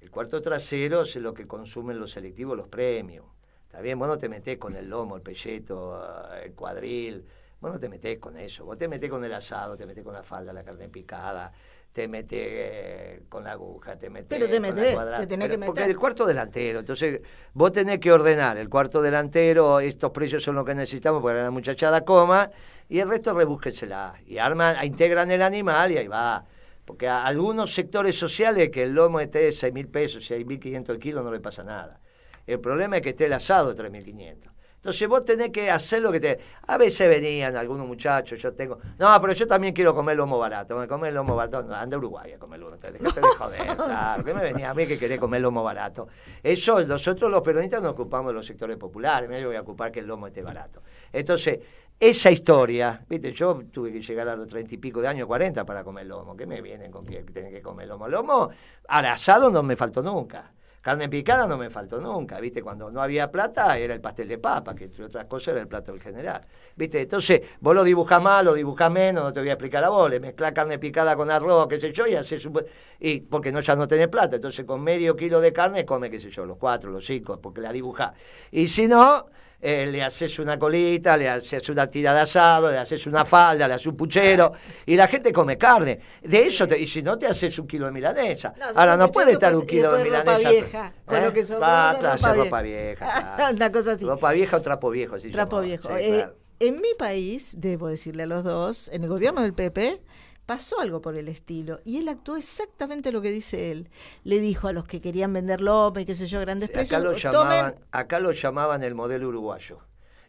El 0.00 0.10
cuarto 0.10 0.42
trasero 0.42 1.02
es 1.02 1.16
lo 1.16 1.32
que 1.32 1.46
consumen 1.46 1.98
los 1.98 2.12
selectivos, 2.12 2.56
los 2.56 2.68
premios. 2.68 3.24
Está 3.66 3.80
bien, 3.80 3.98
vos 3.98 4.06
no 4.08 4.18
te 4.18 4.28
metés 4.28 4.58
con 4.58 4.76
el 4.76 4.88
lomo, 4.88 5.16
el 5.16 5.22
pelleto, 5.22 6.00
el 6.42 6.52
cuadril, 6.54 7.24
vos 7.60 7.72
no 7.72 7.80
te 7.80 7.88
metés 7.88 8.18
con 8.18 8.36
eso. 8.36 8.64
Vos 8.64 8.76
te 8.76 8.86
metés 8.86 9.10
con 9.10 9.24
el 9.24 9.32
asado, 9.32 9.76
te 9.76 9.86
metés 9.86 10.04
con 10.04 10.14
la 10.14 10.22
falda, 10.22 10.52
la 10.52 10.62
carne 10.62 10.88
picada, 10.88 11.52
te 11.92 12.06
mete 12.06 12.36
eh, 12.38 13.03
con 13.28 13.44
la 13.44 13.52
aguja, 13.52 13.96
te 13.96 14.10
mete 14.10 14.26
Pero 14.28 14.48
te 14.48 14.60
metes, 14.60 14.96
te 15.18 15.26
tenés 15.26 15.48
que 15.48 15.56
meter. 15.56 15.66
Porque 15.66 15.84
el 15.84 15.96
cuarto 15.96 16.26
delantero, 16.26 16.80
entonces 16.80 17.20
vos 17.52 17.72
tenés 17.72 17.98
que 17.98 18.12
ordenar 18.12 18.56
el 18.58 18.68
cuarto 18.68 19.02
delantero, 19.02 19.80
estos 19.80 20.10
precios 20.10 20.42
son 20.42 20.54
los 20.56 20.64
que 20.64 20.74
necesitamos 20.74 21.22
para 21.22 21.38
que 21.38 21.42
la 21.44 21.50
muchachada 21.50 22.04
coma, 22.04 22.50
y 22.88 23.00
el 23.00 23.08
resto 23.08 23.34
rebúsquensela. 23.34 24.14
Y 24.26 24.38
arman, 24.38 24.84
integran 24.84 25.30
el 25.30 25.42
animal 25.42 25.92
y 25.92 25.98
ahí 25.98 26.08
va. 26.08 26.44
Porque 26.84 27.08
a 27.08 27.24
algunos 27.24 27.74
sectores 27.74 28.16
sociales 28.18 28.70
que 28.70 28.82
el 28.82 28.92
lomo 28.92 29.20
esté 29.20 29.40
de 29.40 29.52
6 29.52 29.72
mil 29.72 29.88
pesos 29.88 30.30
y 30.30 30.34
6.500 30.34 30.90
el 30.90 30.98
kilo 30.98 31.22
no 31.22 31.32
le 31.32 31.40
pasa 31.40 31.64
nada. 31.64 32.00
El 32.46 32.60
problema 32.60 32.96
es 32.96 33.02
que 33.02 33.10
esté 33.10 33.26
el 33.26 33.32
asado 33.32 33.72
de 33.72 33.82
3.500. 33.82 34.53
Entonces 34.84 35.08
vos 35.08 35.24
tenés 35.24 35.48
que 35.48 35.70
hacer 35.70 36.02
lo 36.02 36.12
que 36.12 36.20
te... 36.20 36.38
A 36.66 36.76
veces 36.76 37.08
venían 37.08 37.56
algunos 37.56 37.86
muchachos, 37.86 38.38
yo 38.38 38.52
tengo... 38.52 38.78
No, 38.98 39.18
pero 39.18 39.32
yo 39.32 39.46
también 39.46 39.72
quiero 39.72 39.94
comer 39.94 40.14
lomo 40.14 40.38
barato. 40.38 40.76
Me 40.76 40.86
comer 40.86 41.10
lomo 41.14 41.34
barato. 41.34 41.62
No, 41.62 41.74
anda 41.74 41.96
a 41.96 41.98
Uruguay 41.98 42.32
a 42.32 42.38
comer 42.38 42.60
lomo. 42.60 42.76
Dejate 42.76 42.98
de 42.98 43.26
joder, 43.38 43.76
claro. 43.78 44.22
¿Qué 44.22 44.34
me 44.34 44.42
venía 44.42 44.68
a 44.68 44.74
mí 44.74 44.86
que 44.86 44.98
quería 44.98 45.18
comer 45.18 45.40
lomo 45.40 45.64
barato? 45.64 46.08
Eso, 46.42 46.84
nosotros 46.84 47.30
los 47.30 47.40
peronistas 47.40 47.80
nos 47.80 47.92
ocupamos 47.92 48.32
de 48.32 48.34
los 48.34 48.46
sectores 48.46 48.76
populares. 48.76 49.30
Yo 49.40 49.46
voy 49.46 49.56
a 49.56 49.62
ocupar 49.62 49.90
que 49.90 50.00
el 50.00 50.06
lomo 50.06 50.26
esté 50.26 50.42
barato. 50.42 50.82
Entonces, 51.10 51.60
esa 51.98 52.30
historia, 52.30 53.02
viste, 53.08 53.32
yo 53.32 53.62
tuve 53.72 53.90
que 53.90 54.02
llegar 54.02 54.28
a 54.28 54.36
los 54.36 54.48
treinta 54.48 54.74
y 54.74 54.76
pico 54.76 55.00
de 55.00 55.08
años, 55.08 55.26
cuarenta, 55.26 55.64
para 55.64 55.82
comer 55.82 56.04
lomo. 56.04 56.36
¿Qué 56.36 56.44
me 56.44 56.60
vienen 56.60 56.92
con 56.92 57.06
que 57.06 57.22
tenés 57.22 57.52
que 57.54 57.62
comer 57.62 57.88
lomo? 57.88 58.06
Lomo 58.06 58.50
al 58.88 59.06
asado 59.06 59.50
no 59.50 59.62
me 59.62 59.76
faltó 59.76 60.02
nunca. 60.02 60.52
Carne 60.84 61.08
picada 61.08 61.46
no 61.46 61.56
me 61.56 61.70
faltó 61.70 61.98
nunca, 61.98 62.38
¿viste? 62.40 62.60
Cuando 62.60 62.90
no 62.90 63.00
había 63.00 63.30
plata 63.30 63.78
era 63.78 63.94
el 63.94 64.02
pastel 64.02 64.28
de 64.28 64.36
papa, 64.36 64.74
que 64.74 64.84
entre 64.84 65.06
otras 65.06 65.24
cosas 65.24 65.54
era 65.54 65.62
el 65.62 65.66
plato 65.66 65.92
del 65.92 66.00
general. 66.02 66.42
¿Viste? 66.76 67.00
Entonces, 67.00 67.40
vos 67.60 67.74
lo 67.74 67.82
dibujás 67.82 68.22
mal, 68.22 68.44
lo 68.44 68.52
dibujás 68.52 68.92
menos, 68.92 69.24
no 69.24 69.32
te 69.32 69.40
voy 69.40 69.48
a 69.48 69.54
explicar 69.54 69.82
a 69.82 69.88
vos, 69.88 70.10
le 70.10 70.20
mezclás 70.20 70.52
carne 70.52 70.78
picada 70.78 71.16
con 71.16 71.30
arroz, 71.30 71.68
qué 71.68 71.80
sé 71.80 71.90
yo, 71.90 72.06
y 72.06 72.14
haces 72.14 72.44
un... 72.44 72.62
Y 73.00 73.20
porque 73.20 73.50
no, 73.50 73.60
ya 73.60 73.74
no 73.74 73.88
tenés 73.88 74.08
plata, 74.08 74.36
entonces 74.36 74.66
con 74.66 74.82
medio 74.82 75.16
kilo 75.16 75.40
de 75.40 75.54
carne 75.54 75.86
come, 75.86 76.10
qué 76.10 76.20
sé 76.20 76.28
yo, 76.28 76.44
los 76.44 76.58
cuatro, 76.58 76.90
los 76.90 77.06
cinco, 77.06 77.40
porque 77.40 77.62
la 77.62 77.72
dibujás. 77.72 78.12
Y 78.50 78.68
si 78.68 78.86
no, 78.86 79.24
eh, 79.60 79.86
le 79.86 80.02
haces 80.02 80.38
una 80.38 80.58
colita, 80.58 81.16
le 81.16 81.28
haces 81.28 81.68
una 81.68 81.86
tira 81.88 82.12
de 82.14 82.20
asado, 82.20 82.70
le 82.70 82.78
haces 82.78 83.06
una 83.06 83.24
falda, 83.24 83.66
le 83.66 83.74
haces 83.74 83.86
un 83.86 83.96
puchero, 83.96 84.52
y 84.86 84.96
la 84.96 85.08
gente 85.08 85.32
come 85.32 85.56
carne. 85.56 86.00
De 86.22 86.46
eso, 86.46 86.66
te, 86.68 86.78
y 86.78 86.86
si 86.86 87.02
no, 87.02 87.18
te 87.18 87.26
haces 87.26 87.58
un 87.58 87.66
kilo 87.66 87.86
de 87.86 87.92
milanesa. 87.92 88.54
Ahora, 88.74 88.96
no 88.96 89.10
puede 89.10 89.32
estar 89.32 89.56
un 89.56 89.66
kilo 89.66 89.94
de 89.94 90.04
milanesa. 90.04 90.36
Ropa 90.36 90.50
vieja, 90.50 90.92
con 91.04 91.22
lo 91.22 91.32
que 91.32 91.40
¿Eh? 91.40 91.56
Va, 91.60 91.92
ropa, 91.94 92.34
ropa 92.34 92.62
vieja. 92.62 93.50
una 93.54 93.72
cosa 93.72 93.92
así. 93.92 94.04
Ropa 94.04 94.32
vieja 94.32 94.56
o 94.56 94.62
trapo 94.62 94.90
viejo. 94.90 95.16
trapo 95.32 95.60
viejo. 95.60 95.88
Eh, 95.96 96.26
en 96.60 96.80
mi 96.80 96.94
país, 96.96 97.54
debo 97.58 97.88
decirle 97.88 98.22
a 98.22 98.26
los 98.26 98.44
dos, 98.44 98.88
en 98.92 99.02
el 99.02 99.08
gobierno 99.08 99.42
del 99.42 99.54
PP, 99.54 100.00
pasó 100.46 100.80
algo 100.80 101.00
por 101.00 101.16
el 101.16 101.28
estilo 101.28 101.80
y 101.84 101.98
él 101.98 102.08
actuó 102.08 102.36
exactamente 102.36 103.12
lo 103.12 103.22
que 103.22 103.30
dice 103.30 103.70
él. 103.70 103.88
Le 104.24 104.40
dijo 104.40 104.68
a 104.68 104.72
los 104.72 104.86
que 104.86 105.00
querían 105.00 105.32
vender 105.32 105.60
López 105.60 106.02
y 106.02 106.06
qué 106.06 106.14
sé 106.14 106.26
yo, 106.26 106.40
grandes 106.40 106.70
precios. 106.70 107.00
Acá 107.00 107.10
lo, 107.10 107.16
llamaban, 107.16 107.74
acá 107.90 108.20
lo 108.20 108.32
llamaban 108.32 108.82
el 108.82 108.94
modelo 108.94 109.28
uruguayo. 109.28 109.78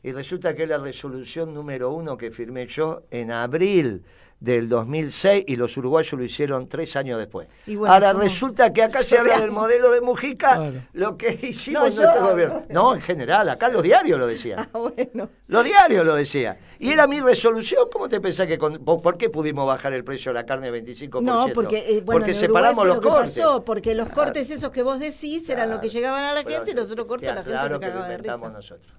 Y 0.03 0.11
resulta 0.11 0.55
que 0.55 0.67
la 0.67 0.77
resolución 0.77 1.53
número 1.53 1.91
uno 1.91 2.15
que 2.17 2.29
firmé 2.29 2.67
yo 2.67 3.03
en 3.09 3.31
abril 3.31 4.05
del 4.39 4.69
2006 4.69 5.45
y 5.47 5.55
los 5.55 5.75
uruguayos 5.77 6.13
lo 6.13 6.23
hicieron 6.23 6.67
tres 6.67 6.95
años 6.95 7.17
después. 7.17 7.47
Ahora 7.87 8.13
resulta 8.13 8.71
que 8.73 8.83
acá 8.83 8.99
se 8.99 9.17
habla 9.17 9.39
del 9.39 9.51
modelo 9.51 9.91
de 9.91 10.01
Mujica, 10.01 10.71
lo 10.93 11.17
que 11.17 11.39
hicimos 11.41 11.95
no, 11.95 12.03
nuestro 12.03 12.29
gobierno. 12.29 12.63
No, 12.69 12.95
en 12.95 13.01
general, 13.01 13.49
acá 13.49 13.69
los 13.69 13.81
diarios 13.81 14.19
lo 14.19 14.27
decían. 14.27 14.55
Ah, 14.75 14.79
bueno. 14.79 15.29
Los 15.47 15.63
diarios 15.63 16.05
lo 16.05 16.15
decían. 16.15 16.57
Y 16.79 16.91
era 16.91 17.07
mi 17.07 17.21
resolución, 17.21 17.87
¿cómo 17.91 18.09
te 18.09 18.19
pensás 18.19 18.47
que 18.47 18.57
por 18.57 19.17
qué 19.17 19.29
pudimos 19.29 19.65
bajar 19.65 19.93
el 19.93 20.03
precio 20.03 20.31
de 20.31 20.33
la 20.33 20.45
carne 20.45 20.71
25%? 20.71 21.21
No, 21.21 21.47
porque, 21.53 21.77
eh, 21.87 22.01
porque 22.05 22.33
separamos 22.33 22.85
los 22.85 22.99
cortes. 22.99 23.41
porque 23.65 23.95
los 23.95 24.09
cortes 24.09 24.49
esos 24.49 24.71
que 24.71 24.83
vos 24.83 24.99
decís 24.99 25.47
eran 25.49 25.69
los 25.69 25.79
que 25.79 25.89
llegaban 25.89 26.23
a 26.23 26.33
la 26.33 26.43
gente 26.43 26.71
y 26.71 26.73
los 26.73 26.91
otros 26.91 27.07
cortes 27.07 27.33
la 27.33 27.43
gente 27.43 27.73
se 27.73 27.79
cagaba 27.79 28.09
de 28.09 28.17
risa. 28.17 28.37
nosotros. 28.37 28.93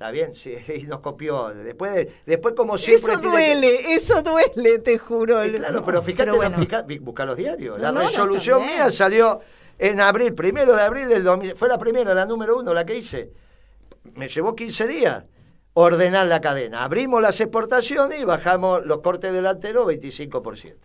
Está 0.00 0.12
bien, 0.12 0.34
sí, 0.34 0.56
y 0.76 0.84
nos 0.84 1.00
copió. 1.00 1.50
Después, 1.50 1.92
de, 1.92 2.10
después 2.24 2.54
como 2.54 2.78
siempre. 2.78 3.12
Eso 3.12 3.20
duele, 3.20 3.92
eso 3.92 4.22
duele, 4.22 4.78
te 4.78 4.96
juro. 4.96 5.42
claro, 5.42 5.84
pero 5.84 6.02
fíjate, 6.02 6.98
busca 7.00 7.26
los 7.26 7.36
diarios. 7.36 7.78
la 7.78 7.92
resolución 7.92 8.64
mía 8.64 8.90
salió 8.90 9.40
en 9.78 10.00
abril, 10.00 10.32
primero 10.32 10.74
de 10.74 10.80
abril 10.80 11.06
del 11.06 11.22
2000. 11.22 11.54
Fue 11.54 11.68
la 11.68 11.76
primera, 11.76 12.14
la 12.14 12.24
número 12.24 12.56
uno, 12.58 12.72
la 12.72 12.86
que 12.86 12.96
hice. 12.96 13.30
Me 14.14 14.30
llevó 14.30 14.56
15 14.56 14.88
días 14.88 15.24
ordenar 15.74 16.26
la 16.28 16.40
cadena. 16.40 16.82
Abrimos 16.82 17.20
las 17.20 17.38
exportaciones 17.38 18.20
y 18.20 18.24
bajamos 18.24 18.86
los 18.86 19.02
cortes 19.02 19.34
delanteros 19.34 19.86
25%. 19.86 20.76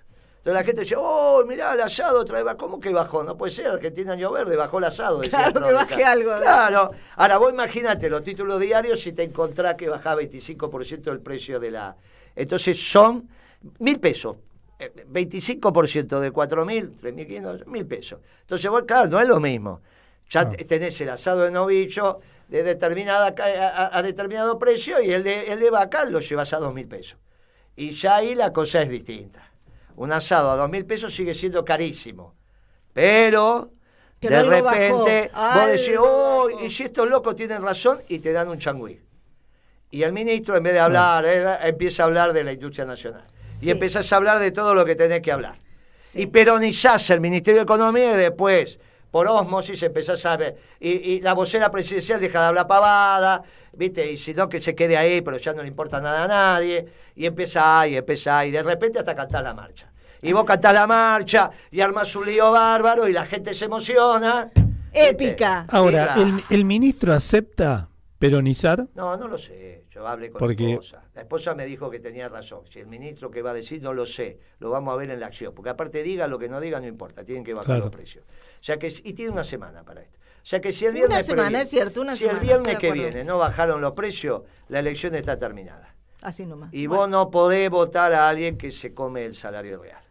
Entonces 0.46 0.62
la 0.62 0.64
gente 0.64 0.82
dice, 0.84 0.96
oh, 0.96 1.44
mirá 1.48 1.74
el 1.74 1.82
asado 1.82 2.20
otra 2.20 2.44
vez. 2.44 2.54
¿Cómo 2.54 2.80
que 2.80 2.94
bajó? 2.94 3.24
No 3.24 3.36
puede 3.36 3.52
ser, 3.52 3.66
Argentina 3.66 4.14
Año 4.14 4.32
Verde 4.32 4.56
bajó 4.56 4.78
el 4.78 4.84
asado. 4.84 5.22
Claro 5.22 5.60
que 5.60 5.74
baje 5.74 6.04
algo. 6.04 6.38
Claro. 6.40 6.92
Ahora 7.16 7.38
vos 7.40 7.52
imagínate 7.52 8.08
los 8.12 8.24
títulos 8.24 8.62
diarios 8.62 9.00
si 9.00 9.12
te 9.12 9.24
encontrás 9.24 9.74
que 9.74 9.90
bajaba 9.90 10.22
25% 10.22 11.12
el 11.12 11.20
precio 11.22 11.60
de 11.60 11.72
la... 11.72 11.96
Entonces 12.36 12.80
son 12.80 13.28
mil 13.80 14.00
pesos. 14.00 14.38
25% 14.78 15.98
eh, 15.98 16.22
de 16.22 16.32
4.000, 16.32 16.92
3.500, 17.02 17.66
mil 17.66 17.88
pesos. 17.88 18.20
Entonces 18.42 18.70
vos, 18.70 18.84
claro, 18.84 19.10
no 19.10 19.20
es 19.20 19.28
lo 19.28 19.40
mismo. 19.40 19.82
Ya 20.30 20.48
tenés 20.48 21.02
el 21.02 21.10
asado 21.10 21.42
de 21.42 21.50
novillo 21.50 22.20
de 22.50 22.62
determinada 22.62 23.34
a, 23.92 24.04
determinado 24.04 24.60
precio 24.60 25.02
y 25.02 25.12
el 25.12 25.24
de, 25.24 25.52
el 25.52 25.60
de 25.60 25.72
vaca 25.72 26.06
lo 26.06 26.20
llevas 26.20 26.54
a 26.54 26.60
2.000 26.60 26.88
pesos. 26.88 27.18
Y 27.76 27.96
ya 27.96 28.18
ahí 28.18 28.36
la 28.36 28.54
cosa 28.54 28.84
es 28.84 28.90
distinta 28.92 29.55
un 29.96 30.12
asado 30.12 30.52
a 30.52 30.56
dos 30.56 30.70
mil 30.70 30.86
pesos 30.86 31.14
sigue 31.14 31.34
siendo 31.34 31.64
carísimo. 31.64 32.36
Pero 32.94 33.72
de 34.22 34.44
repente 34.44 35.32
vos 35.34 35.68
decís, 35.68 35.96
oh, 36.00 36.50
y 36.62 36.70
si 36.70 36.84
estos 36.84 37.08
locos 37.10 37.36
tienen 37.36 37.62
razón, 37.62 38.00
y 38.08 38.20
te 38.20 38.32
dan 38.32 38.48
un 38.50 38.60
changüí. 38.60 39.02
Y 39.92 40.04
el 40.04 40.14
ministro, 40.14 40.58
en 40.58 40.64
vez 40.64 40.74
de 40.74 40.80
hablar, 40.80 41.26
eh, 41.26 41.68
empieza 41.68 42.04
a 42.04 42.06
hablar 42.08 42.34
de 42.34 42.44
la 42.44 42.54
industria 42.54 42.86
nacional. 42.86 43.26
Y 43.62 43.70
empezás 43.70 44.12
a 44.12 44.18
hablar 44.18 44.40
de 44.40 44.52
todo 44.52 44.74
lo 44.74 44.84
que 44.84 44.96
tenés 44.96 45.22
que 45.22 45.32
hablar. 45.32 45.58
Y 46.14 46.26
peronizás 46.28 47.10
el 47.10 47.22
Ministerio 47.22 47.60
de 47.60 47.64
Economía 47.64 48.14
y 48.14 48.18
después, 48.18 48.80
por 49.16 49.30
osmosis, 49.30 49.82
empezás 49.82 50.26
a 50.26 50.36
ver. 50.36 50.58
Y, 50.78 50.90
y 50.90 51.22
la 51.22 51.32
vocera 51.32 51.72
presidencial 51.72 52.20
deja 52.20 52.42
de 52.42 52.48
hablar 52.48 52.68
pavada, 52.68 53.44
¿viste? 53.72 54.12
Y 54.12 54.18
si 54.18 54.34
no, 54.34 54.50
que 54.50 54.62
se 54.62 54.76
quede 54.76 54.98
ahí, 54.98 55.22
pero 55.22 55.38
ya 55.38 55.54
no 55.54 55.62
le 55.62 55.70
importa 55.70 56.02
nada 56.02 56.26
a 56.26 56.28
nadie. 56.28 56.86
Y 57.16 57.26
empieza 57.26 57.88
y 57.88 57.96
empieza 57.96 58.46
y 58.46 58.52
de 58.52 58.62
repente 58.62 59.00
hasta 59.00 59.16
cantar 59.16 59.42
la 59.42 59.54
marcha. 59.54 59.90
Y 60.22 60.34
vos 60.34 60.44
cantás 60.44 60.74
la 60.74 60.86
marcha 60.86 61.50
y 61.72 61.80
armas 61.80 62.14
un 62.18 62.26
lío 62.26 62.52
bárbaro 62.52 63.08
y 63.08 63.14
la 63.14 63.26
gente 63.26 63.54
se 63.54 63.64
emociona. 63.64 64.52
Épica. 64.92 65.66
Ahora, 65.70 66.18
¿el, 66.50 66.66
ministro 66.66 67.14
acepta 67.14 67.88
peronizar? 68.30 68.88
No, 68.96 69.18
no 69.18 69.28
lo 69.28 69.38
sé. 69.38 69.86
Yo 69.92 70.08
hablé 70.08 70.32
con 70.32 70.48
la 70.48 70.54
esposa. 70.54 71.04
La 71.14 71.22
esposa 71.22 71.56
me 71.56 71.66
dijo 71.66 71.90
que 71.90 72.00
tenía 72.00 72.30
razón. 72.30 72.62
Si 72.72 72.80
el 72.80 72.88
ministro 72.88 73.32
que 73.32 73.42
va 73.42 73.52
a 73.52 73.54
decir, 73.54 73.82
no 73.82 73.94
lo 73.94 74.06
sé. 74.06 74.40
Lo 74.60 74.70
vamos 74.70 74.94
a 74.94 74.98
ver 74.98 75.10
en 75.12 75.20
la 75.20 75.28
acción. 75.28 75.54
Porque 75.54 75.70
aparte 75.70 76.04
diga 76.04 76.28
lo 76.28 76.38
que 76.40 76.50
no 76.50 76.60
diga, 76.60 76.80
no 76.80 76.88
importa. 76.88 77.24
Tienen 77.24 77.44
que 77.44 77.54
bajar 77.54 77.80
los 77.80 77.90
precios. 77.92 78.26
O 78.26 78.64
sea 78.64 78.78
que, 78.78 78.88
y 78.88 79.14
tiene 79.14 79.32
una 79.32 79.44
semana 79.44 79.84
para 79.84 80.02
esto. 80.02 80.18
O 80.18 80.48
sea 80.48 80.62
que 80.62 80.72
si 80.72 80.86
el 80.86 80.94
viernes, 80.94 81.18
una 81.18 81.24
semana, 81.24 81.62
es 81.62 81.70
cierto, 81.70 82.02
una 82.02 82.16
si 82.16 82.26
el 82.26 82.38
viernes 82.38 82.78
que 82.78 82.92
viene 82.92 83.24
no 83.24 83.40
bajaron 83.40 83.82
los 83.82 83.94
precios, 83.94 84.44
la 84.68 84.80
elección 84.80 85.16
está 85.16 85.40
terminada. 85.40 85.96
Así 86.22 86.46
nomás. 86.46 86.72
Y 86.74 86.86
vos 86.86 87.10
no 87.10 87.32
podés 87.32 87.70
votar 87.70 88.14
a 88.14 88.30
alguien 88.30 88.58
que 88.58 88.72
se 88.72 88.94
come 88.94 89.26
el 89.26 89.36
salario 89.36 89.82
real. 89.82 90.05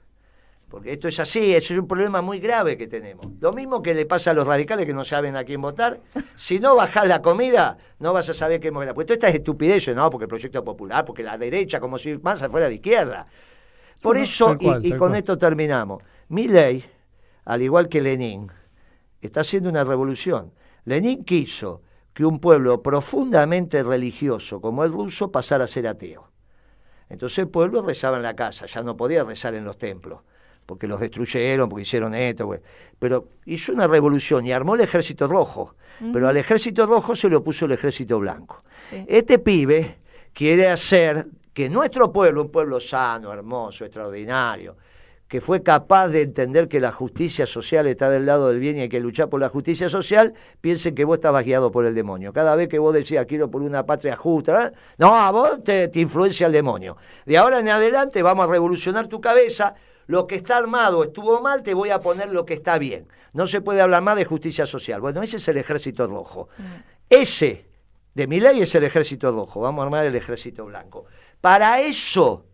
Porque 0.75 0.91
esto 0.91 1.07
es 1.07 1.21
así, 1.21 1.55
eso 1.55 1.73
es 1.73 1.79
un 1.79 1.87
problema 1.87 2.21
muy 2.21 2.41
grave 2.41 2.77
que 2.77 2.89
tenemos. 2.89 3.25
Lo 3.39 3.53
mismo 3.53 3.81
que 3.81 3.95
le 3.95 4.07
pasa 4.07 4.33
a 4.33 4.35
los 4.35 4.45
radicales 4.45 4.85
que 4.85 4.93
no 4.93 5.05
saben 5.05 5.37
a 5.37 5.45
quién 5.45 5.63
votar. 5.63 6.01
Si 6.35 6.59
no 6.59 6.75
bajás 6.75 7.07
la 7.07 7.23
comida, 7.23 7.79
no 8.01 8.13
vas 8.13 8.29
a 8.29 8.35
saber 8.35 8.59
quién 8.59 8.75
votar. 8.75 8.93
Pues 8.93 9.07
toda 9.07 9.15
esta 9.15 9.29
es 9.29 9.37
estupidez, 9.37 9.87
¿no? 9.95 10.11
Porque 10.11 10.25
el 10.25 10.29
proyecto 10.29 10.65
popular, 10.65 11.05
porque 11.05 11.23
la 11.23 11.39
derecha, 11.39 11.79
como 11.79 11.97
si 11.97 12.19
más 12.19 12.45
fuera 12.49 12.69
de 12.69 12.75
izquierda. 12.75 13.29
Por 14.03 14.19
eso, 14.19 14.57
y, 14.59 14.93
con 14.95 15.15
esto 15.15 15.39
terminamos. 15.39 16.03
Mi 16.27 16.49
ley, 16.49 16.85
al 17.45 17.63
igual 17.63 17.89
que 17.89 18.01
Lenin, 18.01 18.51
está 19.21 19.43
haciendo 19.43 19.69
una 19.69 19.85
revolución. 19.85 20.51
Lenin 20.87 21.25
quiso 21.25 21.83
que 22.13 22.25
un 22.25 22.41
pueblo 22.41 22.83
profundamente 22.83 23.85
religioso 23.85 24.61
como 24.61 24.83
el 24.83 24.91
ruso 24.91 25.31
pasara 25.31 25.67
a 25.67 25.69
ser 25.69 25.87
ateo. 25.87 26.33
Entonces 27.09 27.39
el 27.39 27.49
pueblo 27.49 27.83
rezaba 27.83 28.17
en 28.17 28.25
la 28.25 28.35
casa, 28.35 28.67
ya 28.67 28.83
no 28.83 28.97
podía 28.97 29.23
rezar 29.23 29.55
en 29.55 29.65
los 29.65 29.79
templos, 29.79 30.23
porque 30.67 30.87
los 30.87 31.01
destruyeron, 31.01 31.69
porque 31.69 31.83
hicieron 31.83 32.15
esto. 32.15 32.51
Pero 32.99 33.29
hizo 33.47 33.73
una 33.73 33.87
revolución 33.87 34.47
y 34.47 34.53
armó 34.53 34.75
el 34.75 34.83
ejército 34.83 35.27
rojo, 35.27 35.75
pero 36.13 36.29
al 36.29 36.37
ejército 36.37 36.87
rojo 36.87 37.15
se 37.15 37.29
le 37.29 37.37
opuso 37.37 37.67
el 37.67 37.73
ejército 37.73 38.19
blanco. 38.19 38.63
Este 39.07 39.39
pibe 39.39 39.99
quiere 40.33 40.69
hacer 40.69 41.27
que 41.53 41.69
nuestro 41.69 42.13
pueblo, 42.13 42.43
un 42.43 42.51
pueblo 42.51 42.81
sano, 42.81 43.33
hermoso, 43.33 43.85
extraordinario, 43.85 44.77
que 45.29 45.41
fue 45.41 45.63
capaz 45.63 46.09
de 46.09 46.23
entender 46.23 46.69
que 46.69 46.81
la 46.81 46.93
justicia 46.93 47.47
social 47.47 47.87
está 47.87 48.11
del 48.11 48.27
lado 48.27 48.49
del 48.49 48.59
bien 48.59 48.77
y 48.77 48.83
hay 48.83 48.89
que 48.89 49.01
luchar 49.01 49.29
por 49.29 49.41
la 49.41 49.49
justicia 49.49 49.89
social, 49.89 50.35
piensen 50.61 50.95
que 50.95 51.05
vos 51.05 51.17
estabas 51.17 51.45
guiado 51.45 51.73
por 51.73 51.87
el 51.87 51.95
demonio. 51.95 52.33
Cada 52.33 52.55
vez 52.57 52.69
que 52.69 52.79
vos 52.79 52.93
decías 52.93 53.25
quiero 53.27 53.51
por 53.51 53.63
una 53.63 53.87
patria 53.87 54.17
justa, 54.17 54.73
no, 54.99 55.15
a 55.15 55.31
vos 55.31 55.65
te, 55.65 55.89
te 55.89 56.01
influencia 56.01 56.47
el 56.47 56.53
demonio. 56.53 56.97
De 57.25 57.39
ahora 57.39 57.61
en 57.61 57.69
adelante 57.69 58.23
vamos 58.23 58.47
a 58.47 58.51
revolucionar 58.51 59.07
tu 59.07 59.21
cabeza, 59.21 59.75
Lo 60.07 60.27
que 60.27 60.35
está 60.35 60.57
armado 60.57 61.03
estuvo 61.03 61.41
mal, 61.41 61.63
te 61.63 61.75
voy 61.75 61.91
a 61.91 62.01
poner 62.01 62.31
lo 62.31 62.45
que 62.45 62.55
está 62.55 62.79
bien. 62.79 63.07
No 63.33 63.47
se 63.47 63.61
puede 63.61 63.81
hablar 63.81 64.03
más 64.03 64.17
de 64.17 64.25
justicia 64.25 64.67
social. 64.67 65.01
Bueno, 65.01 65.23
ese 65.23 65.39
es 65.39 65.49
el 65.49 65.57
ejército 65.57 66.07
rojo. 66.07 66.49
Mm. 66.59 66.63
Ese 67.09 67.65
de 68.15 68.27
mi 68.27 68.41
ley 68.41 68.63
es 68.63 68.75
el 68.75 68.85
ejército 68.85 69.31
rojo. 69.31 69.61
Vamos 69.61 69.83
a 69.83 69.85
armar 69.85 70.07
el 70.07 70.15
ejército 70.15 70.65
blanco. 70.67 71.07
Para 71.41 71.81
eso 71.81 72.47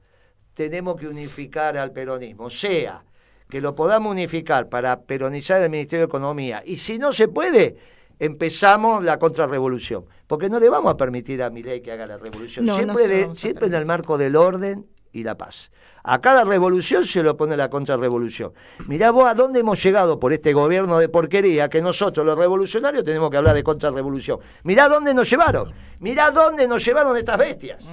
tenemos 0.54 0.98
que 0.98 1.06
unificar 1.06 1.76
al 1.76 1.92
peronismo. 1.92 2.44
O 2.44 2.50
sea, 2.50 3.02
que 3.48 3.60
lo 3.60 3.74
podamos 3.74 4.12
unificar 4.12 4.68
para 4.68 5.02
peronizar 5.02 5.60
el 5.62 5.70
Ministerio 5.70 6.06
de 6.06 6.08
Economía. 6.08 6.62
Y 6.64 6.78
si 6.78 6.98
no 6.98 7.12
se 7.12 7.28
puede, 7.28 7.76
empezamos 8.18 9.02
la 9.04 9.18
contrarrevolución. 9.18 10.06
Porque 10.26 10.48
no 10.48 10.60
le 10.60 10.68
vamos 10.68 10.92
a 10.92 10.96
permitir 10.96 11.42
a 11.42 11.50
mi 11.50 11.62
ley 11.62 11.80
que 11.80 11.92
haga 11.92 12.06
la 12.06 12.16
revolución. 12.16 12.66
siempre, 12.66 13.34
siempre 13.34 13.66
en 13.66 13.74
el 13.74 13.84
marco 13.84 14.16
del 14.16 14.36
orden 14.36 14.86
y 15.12 15.22
la 15.22 15.36
paz. 15.36 15.70
A 16.02 16.20
cada 16.20 16.44
revolución 16.44 17.04
se 17.04 17.22
lo 17.22 17.36
pone 17.36 17.56
la 17.56 17.68
contrarrevolución. 17.68 18.52
Mirá 18.86 19.10
vos 19.10 19.28
a 19.28 19.34
dónde 19.34 19.60
hemos 19.60 19.82
llegado 19.82 20.18
por 20.18 20.32
este 20.32 20.52
gobierno 20.52 20.98
de 20.98 21.08
porquería 21.08 21.68
que 21.68 21.82
nosotros 21.82 22.24
los 22.24 22.38
revolucionarios 22.38 23.04
tenemos 23.04 23.30
que 23.30 23.36
hablar 23.36 23.54
de 23.54 23.62
contrarrevolución. 23.62 24.38
Mirá 24.62 24.88
dónde 24.88 25.12
nos 25.12 25.28
llevaron. 25.28 25.72
Mirá 25.98 26.30
dónde 26.30 26.66
nos 26.66 26.84
llevaron 26.84 27.16
estas 27.16 27.38
bestias. 27.38 27.84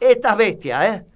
Estas 0.00 0.36
bestias, 0.36 0.84
¿eh? 0.84 1.06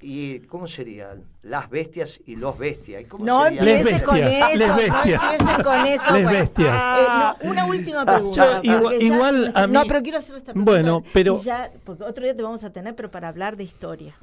¿Y 0.00 0.40
cómo 0.40 0.68
serían? 0.68 1.24
Las 1.42 1.68
bestias 1.68 2.20
y 2.24 2.36
los 2.36 2.56
bestias. 2.56 3.02
¿Y 3.02 3.22
no 3.22 3.46
empieces 3.46 4.02
con 4.04 4.16
eso. 4.16 4.66
No 4.68 5.64
con 5.64 5.86
eso. 5.86 6.12
Les 6.12 6.30
bestias. 6.30 6.76
Ah. 6.76 7.14
Eh, 7.40 7.50
una 7.50 7.66
última 7.66 8.04
pregunta. 8.06 8.60
igual, 8.62 9.52
a 9.54 9.66
mí, 9.66 9.72
No, 9.72 9.84
pero 9.84 10.02
quiero 10.02 10.18
hacer 10.18 10.36
esta 10.36 10.52
pregunta. 10.52 10.70
Bueno, 10.70 11.02
pero... 11.12 11.40
ya, 11.42 11.70
porque 11.84 12.04
otro 12.04 12.24
día 12.24 12.34
te 12.34 12.42
vamos 12.42 12.64
a 12.64 12.70
tener, 12.72 12.94
pero 12.94 13.10
para 13.10 13.28
hablar 13.28 13.56
de 13.56 13.64
historia. 13.64 14.14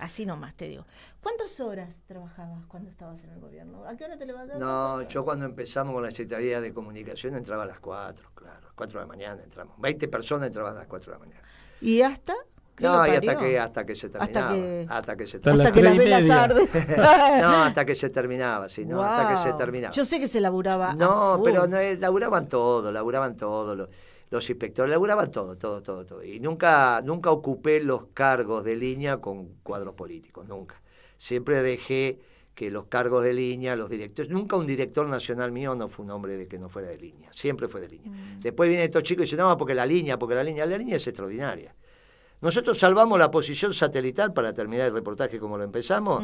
Así 0.00 0.24
nomás 0.24 0.54
te 0.54 0.66
digo. 0.66 0.86
¿Cuántas 1.22 1.60
horas 1.60 2.02
trabajabas 2.06 2.64
cuando 2.66 2.90
estabas 2.90 3.22
en 3.24 3.30
el 3.30 3.40
gobierno? 3.40 3.84
¿A 3.84 3.94
qué 3.96 4.04
hora 4.04 4.16
te 4.16 4.24
levantabas? 4.24 4.58
No, 4.60 5.02
yo 5.08 5.24
cuando 5.24 5.44
empezamos 5.44 5.92
con 5.92 6.02
la 6.02 6.10
Secretaría 6.10 6.60
de 6.60 6.72
Comunicación 6.72 7.36
entraba 7.36 7.64
a 7.64 7.66
las 7.66 7.80
4, 7.80 8.30
claro. 8.34 8.68
4 8.74 9.00
de 9.00 9.04
la 9.04 9.08
mañana 9.08 9.42
entramos. 9.42 9.78
20 9.78 10.08
personas 10.08 10.48
entraban 10.48 10.74
a 10.76 10.80
las 10.80 10.88
4 10.88 11.12
de 11.12 11.18
la 11.18 11.24
mañana. 11.24 11.46
¿Y 11.82 12.00
hasta? 12.00 12.34
No, 12.78 13.06
y 13.06 13.10
hasta 13.10 13.36
que, 13.36 13.58
hasta 13.58 13.84
que 13.84 13.94
se 13.94 14.08
terminaba. 14.08 14.48
Hasta 14.48 14.54
que, 14.54 14.86
hasta 14.88 15.16
que 15.16 15.26
se 15.26 15.38
terminaba. 15.38 15.68
Hasta 15.68 15.80
que 15.80 15.82
las 15.82 15.98
velas 15.98 17.42
no, 17.42 17.62
hasta 17.62 17.84
que 17.84 17.94
se 17.94 18.08
terminaba, 18.08 18.68
sí, 18.70 18.86
no, 18.86 19.02
hasta 19.02 19.28
que 19.28 19.50
se 19.50 19.52
terminaba. 19.58 19.92
Yo 19.92 20.04
sé 20.06 20.18
que 20.18 20.28
se 20.28 20.40
laburaba. 20.40 20.94
No, 20.94 21.40
pero 21.44 21.66
no, 21.66 21.76
eh, 21.76 21.98
laburaban 21.98 22.48
todo, 22.48 22.90
laburaban 22.90 23.36
todo. 23.36 23.76
Los, 23.76 23.88
los 24.30 24.48
inspectores 24.48 24.90
laburaban 24.90 25.30
todo, 25.30 25.56
todo, 25.56 25.82
todo, 25.82 26.06
todo. 26.06 26.24
Y 26.24 26.38
nunca, 26.40 27.02
nunca 27.04 27.30
ocupé 27.30 27.80
los 27.80 28.06
cargos 28.14 28.64
de 28.64 28.76
línea 28.76 29.18
con 29.18 29.54
cuadros 29.62 29.94
políticos, 29.94 30.46
nunca. 30.46 30.80
Siempre 31.18 31.62
dejé 31.62 32.20
que 32.54 32.70
los 32.70 32.86
cargos 32.86 33.24
de 33.24 33.32
línea, 33.32 33.74
los 33.74 33.90
directores, 33.90 34.30
nunca 34.30 34.56
un 34.56 34.66
director 34.66 35.06
nacional 35.06 35.50
mío 35.50 35.74
no 35.74 35.88
fue 35.88 36.04
un 36.04 36.12
hombre 36.12 36.36
de 36.36 36.46
que 36.46 36.58
no 36.58 36.68
fuera 36.68 36.88
de 36.88 36.98
línea, 36.98 37.30
siempre 37.32 37.68
fue 37.68 37.80
de 37.80 37.88
línea. 37.88 38.10
Mm. 38.10 38.40
Después 38.40 38.68
viene 38.68 38.84
estos 38.84 39.02
chicos 39.02 39.22
y 39.22 39.24
dicen, 39.24 39.38
no, 39.38 39.56
porque 39.56 39.74
la 39.74 39.86
línea, 39.86 40.18
porque 40.18 40.34
la 40.34 40.44
línea, 40.44 40.66
la 40.66 40.78
línea 40.78 40.96
es 40.96 41.06
extraordinaria. 41.06 41.74
Nosotros 42.40 42.78
salvamos 42.78 43.18
la 43.18 43.30
posición 43.30 43.74
satelital 43.74 44.32
para 44.32 44.54
terminar 44.54 44.86
el 44.86 44.94
reportaje 44.94 45.38
como 45.38 45.58
lo 45.58 45.64
empezamos, 45.64 46.22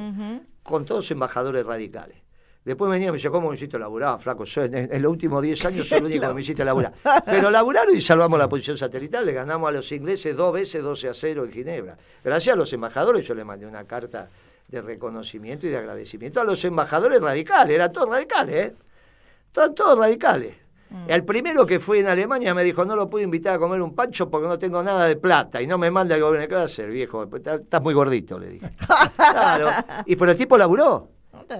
con 0.63 0.85
todos 0.85 1.11
embajadores 1.11 1.67
radicales. 1.67 2.26
Después 2.67 2.91
venía 2.91 3.07
y 3.07 3.11
me 3.13 3.19
dice, 3.19 3.31
¿cómo 3.31 3.49
me 3.49 3.55
hiciste 3.55 3.79
laburar, 3.79 4.19
flaco? 4.21 4.43
En, 4.57 5.01
los 5.01 5.13
últimos 5.13 5.41
10 5.41 5.67
años 5.67 5.89
soy 5.89 5.99
el 5.99 6.05
único 6.07 6.27
que 6.27 6.35
me 6.35 6.41
hiciste 6.41 6.65
laburar. 6.65 6.93
Pero 7.25 7.49
laburaron 7.49 7.95
y 7.95 8.01
salvamos 8.01 8.41
la 8.41 8.49
posición 8.49 8.77
satelital. 8.77 9.25
Le 9.25 9.33
ganamos 9.33 9.69
a 9.69 9.71
los 9.71 9.93
ingleses 9.93 10.35
dos 10.35 10.53
veces 10.53 10.83
12 10.83 11.09
a 11.09 11.15
0 11.15 11.45
en 11.45 11.53
Ginebra. 11.53 11.97
Gracias 12.25 12.55
a 12.55 12.57
los 12.57 12.73
embajadores 12.73 13.25
yo 13.25 13.37
le 13.37 13.45
mandé 13.45 13.67
una 13.67 13.85
carta 13.85 14.29
de 14.67 14.83
reconocimiento 14.83 15.69
y 15.69 15.71
de 15.71 15.77
agradecimiento 15.77 16.41
a 16.41 16.45
los 16.45 16.65
embajadores 16.65 17.21
radicales. 17.21 17.73
Eran 17.73 17.93
todos 17.93 18.09
radicales, 18.09 18.55
¿eh? 18.57 18.75
Estaban 19.47 19.73
todos 19.73 19.97
radicales. 19.97 20.57
Mm. 20.91 21.05
El 21.09 21.25
primero 21.25 21.67
que 21.67 21.79
fue 21.79 22.01
en 22.01 22.09
Alemania 22.09 22.53
me 22.53 22.65
dijo, 22.65 22.85
no 22.85 22.97
lo 22.97 23.09
puedo 23.09 23.23
invitar 23.23 23.55
a 23.55 23.59
comer 23.61 23.81
un 23.81 23.95
pancho 23.95 24.29
porque 24.29 24.49
no 24.49 24.59
tengo 24.59 24.83
nada 24.83 25.07
de 25.07 25.15
plata 25.15 25.63
y 25.63 25.69
no 25.69 25.79
me 25.79 25.93
manda 25.93 26.17
el 26.17 26.21
gobierno. 26.21 26.49
¿Qué 26.49 26.57
va 26.57 26.63
a 26.63 26.65
hacer, 26.65 26.91
viejo? 26.91 27.29
Estás 27.33 27.81
muy 27.81 27.95
gordito, 27.95 28.41
le 28.41 28.49
dije. 28.49 28.73
claro. 29.17 29.69
Y 30.05 30.17
pero 30.17 30.33
el 30.33 30.37
tipo 30.37 30.59
laburó. 30.59 31.16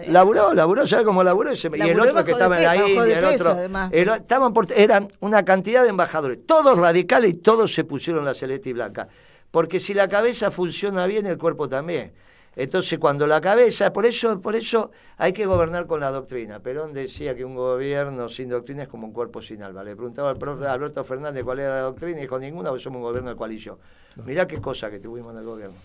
Laburó, 0.09 0.55
laburó, 0.55 0.87
¿sabes 0.87 1.05
cómo 1.05 1.23
laburó? 1.23 1.53
Y, 1.53 1.81
el 1.81 2.01
otro 2.01 2.25
que 2.25 2.33
estaba 2.33 2.57
en 2.57 2.65
la 2.65 2.77
India, 2.77 3.19
el 3.19 3.25
otro. 3.25 4.15
estaban 4.15 4.53
eran 4.75 5.09
una 5.21 5.45
cantidad 5.45 5.83
de 5.83 5.91
embajadores, 5.91 6.47
todos 6.47 6.79
radicales 6.79 7.31
y 7.31 7.35
todos 7.35 7.73
se 7.73 7.85
pusieron 7.85 8.25
la 8.25 8.35
celeste 8.35 8.71
y 8.71 8.73
blanca. 8.73 9.09
Porque 9.51 9.81
si 9.81 9.95
la 9.95 10.09
cabeza 10.09 10.51
funciona 10.51 11.07
bien, 11.07 11.27
el 11.27 11.39
cuerpo 11.39 11.69
también. 11.69 12.13
Entonces, 12.57 12.99
cuando 12.99 13.27
la 13.27 13.41
cabeza, 13.41 13.93
por 13.93 14.07
eso, 14.07 14.41
por 14.41 14.57
eso 14.57 14.91
hay 15.19 15.35
que 15.35 15.45
gobernar 15.45 15.87
con 15.87 16.01
la 16.01 16.11
doctrina. 16.11 16.61
Perón 16.61 16.95
decía 16.95 17.37
que 17.37 17.45
un 17.45 17.55
gobierno 17.55 18.31
sin 18.31 18.49
doctrina 18.49 18.85
es 18.85 18.89
como 18.89 19.07
un 19.07 19.13
cuerpo 19.13 19.43
sin 19.43 19.63
alma. 19.63 19.85
Le 19.85 19.95
preguntaba 19.95 20.31
al 20.31 20.39
profe 20.39 20.67
Alberto 20.67 21.05
Fernández 21.05 21.45
cuál 21.45 21.61
era 21.61 21.77
la 21.77 21.83
doctrina 21.83 22.19
y 22.19 22.23
dijo 22.23 22.39
ninguna, 22.39 22.71
porque 22.71 22.83
somos 22.83 22.97
un 22.97 23.03
gobierno 23.03 23.29
de 23.29 23.37
coalición. 23.37 23.77
Mirá 24.25 24.47
qué 24.47 24.59
cosa 24.59 24.91
que 24.91 24.99
tuvimos 24.99 25.35
en 25.35 25.41
el 25.41 25.45
gobierno. 25.45 25.77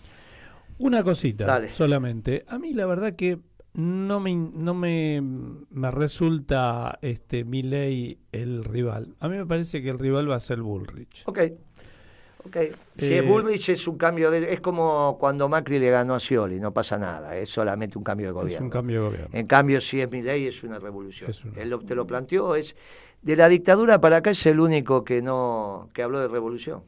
Una 0.78 1.04
cosita 1.04 1.68
solamente. 1.68 2.44
A 2.48 2.58
mí 2.58 2.72
la 2.72 2.86
verdad 2.86 3.14
que 3.14 3.38
no 3.74 4.20
me, 4.20 4.34
no 4.34 4.74
me, 4.74 5.20
me 5.22 5.90
resulta 5.90 6.98
este 7.02 7.44
mi 7.44 7.62
ley 7.62 8.18
el 8.32 8.64
rival. 8.64 9.14
A 9.20 9.28
mí 9.28 9.36
me 9.36 9.46
parece 9.46 9.82
que 9.82 9.90
el 9.90 9.98
rival 9.98 10.30
va 10.30 10.36
a 10.36 10.40
ser 10.40 10.60
Bullrich. 10.60 11.22
Ok. 11.26 11.38
Okay. 12.44 12.72
Si 12.96 13.14
es 13.14 13.22
eh, 13.22 13.22
Bullrich 13.22 13.68
es 13.68 13.86
un 13.86 13.96
cambio 13.96 14.28
de, 14.28 14.52
es 14.52 14.60
como 14.60 15.16
cuando 15.20 15.48
Macri 15.48 15.78
le 15.78 15.90
ganó 15.90 16.14
a 16.14 16.20
Scioli, 16.20 16.58
no 16.58 16.74
pasa 16.74 16.98
nada, 16.98 17.36
es 17.36 17.48
solamente 17.48 17.96
un 17.96 18.02
cambio 18.02 18.26
de 18.26 18.32
gobierno. 18.32 18.56
Es 18.56 18.62
un 18.62 18.70
cambio 18.70 19.02
de 19.02 19.06
gobierno. 19.06 19.38
En 19.38 19.46
cambio, 19.46 19.80
si 19.80 20.00
es 20.00 20.10
mi 20.10 20.22
ley, 20.22 20.48
es 20.48 20.64
una 20.64 20.80
revolución. 20.80 21.30
Él 21.54 21.70
lo, 21.70 21.78
te 21.78 21.94
lo 21.94 22.04
planteó, 22.04 22.56
es 22.56 22.74
de 23.22 23.36
la 23.36 23.48
dictadura 23.48 24.00
para 24.00 24.16
acá 24.16 24.30
es 24.30 24.44
el 24.46 24.58
único 24.58 25.04
que 25.04 25.22
no 25.22 25.88
que 25.94 26.02
habló 26.02 26.18
de 26.18 26.26
revolución. 26.26 26.82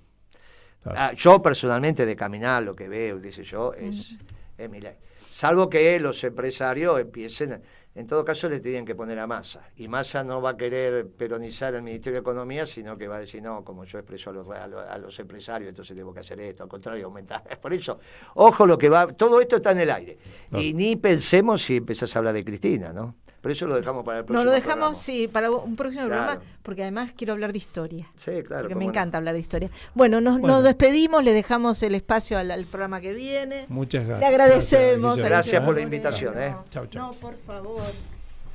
Ah, 0.86 1.12
yo 1.16 1.40
personalmente 1.40 2.04
de 2.04 2.16
caminar 2.16 2.62
lo 2.64 2.74
que 2.74 2.88
veo, 2.88 3.20
qué 3.22 3.30
sé 3.30 3.44
yo, 3.44 3.72
es, 3.74 4.16
es 4.58 4.68
mi 4.68 4.80
ley. 4.80 4.94
Salvo 5.34 5.68
que 5.68 5.98
los 5.98 6.22
empresarios 6.22 7.00
empiecen 7.00 7.60
en 7.96 8.06
todo 8.06 8.24
caso 8.24 8.48
le 8.48 8.60
tenían 8.60 8.84
que 8.84 8.94
poner 8.94 9.18
a 9.18 9.26
Massa. 9.26 9.68
Y 9.76 9.88
Massa 9.88 10.22
no 10.22 10.40
va 10.40 10.50
a 10.50 10.56
querer 10.56 11.08
peronizar 11.08 11.74
el 11.74 11.82
Ministerio 11.82 12.18
de 12.18 12.20
Economía, 12.20 12.66
sino 12.66 12.96
que 12.96 13.08
va 13.08 13.16
a 13.16 13.20
decir, 13.20 13.42
no, 13.42 13.64
como 13.64 13.84
yo 13.84 13.98
expreso 13.98 14.30
a 14.30 14.32
los, 14.32 14.48
a 14.48 14.98
los, 14.98 15.18
empresarios, 15.18 15.68
entonces 15.68 15.96
tengo 15.96 16.14
que 16.14 16.20
hacer 16.20 16.38
esto, 16.38 16.62
al 16.62 16.68
contrario, 16.68 17.06
aumentar. 17.06 17.42
Por 17.62 17.72
eso, 17.72 17.98
ojo 18.34 18.64
lo 18.64 18.78
que 18.78 18.88
va, 18.88 19.08
todo 19.08 19.40
esto 19.40 19.56
está 19.56 19.72
en 19.72 19.80
el 19.80 19.90
aire. 19.90 20.18
Y 20.52 20.72
ni 20.72 20.94
pensemos 20.94 21.62
si 21.62 21.78
empezás 21.78 22.14
a 22.14 22.20
hablar 22.20 22.34
de 22.34 22.44
Cristina, 22.44 22.92
¿no? 22.92 23.16
Pero 23.44 23.52
eso 23.52 23.66
lo 23.66 23.74
dejamos 23.74 24.06
para 24.06 24.20
el 24.20 24.24
próximo 24.24 24.42
No, 24.42 24.44
lo 24.46 24.52
dejamos, 24.52 24.96
sí, 24.96 25.28
para 25.28 25.50
un 25.50 25.76
próximo 25.76 26.06
programa, 26.06 26.40
porque 26.62 26.80
además 26.80 27.12
quiero 27.14 27.34
hablar 27.34 27.52
de 27.52 27.58
historia. 27.58 28.10
Sí, 28.16 28.42
claro. 28.42 28.62
Porque 28.62 28.74
me 28.74 28.86
encanta 28.86 29.18
hablar 29.18 29.34
de 29.34 29.40
historia. 29.40 29.68
Bueno 29.92 30.22
nos, 30.22 30.62
despedimos, 30.64 31.22
le 31.22 31.34
dejamos 31.34 31.82
el 31.82 31.94
espacio 31.94 32.38
al, 32.38 32.64
programa 32.64 33.02
que 33.02 33.12
viene. 33.12 33.66
Muchas 33.68 34.06
gracias. 34.06 34.20
Le 34.20 34.34
agradecemos. 34.34 35.18
Gracias, 35.18 35.62
por 35.62 35.74
la 35.74 35.82
invitación, 35.82 36.38
¿eh? 36.38 36.56
Chau, 36.70 36.86
chau. 36.86 37.02
No, 37.02 37.12
por 37.12 37.36
favor. 37.46 37.82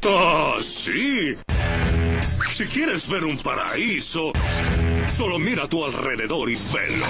¡Ah, 0.07 0.55
sí! 0.59 1.35
Si 2.49 2.65
quieres 2.65 3.07
ver 3.07 3.25
un 3.25 3.37
paraíso, 3.37 4.33
solo 5.15 5.37
mira 5.37 5.65
a 5.65 5.69
tu 5.69 5.85
alrededor 5.85 6.49
y 6.49 6.57
velo. 6.73 7.05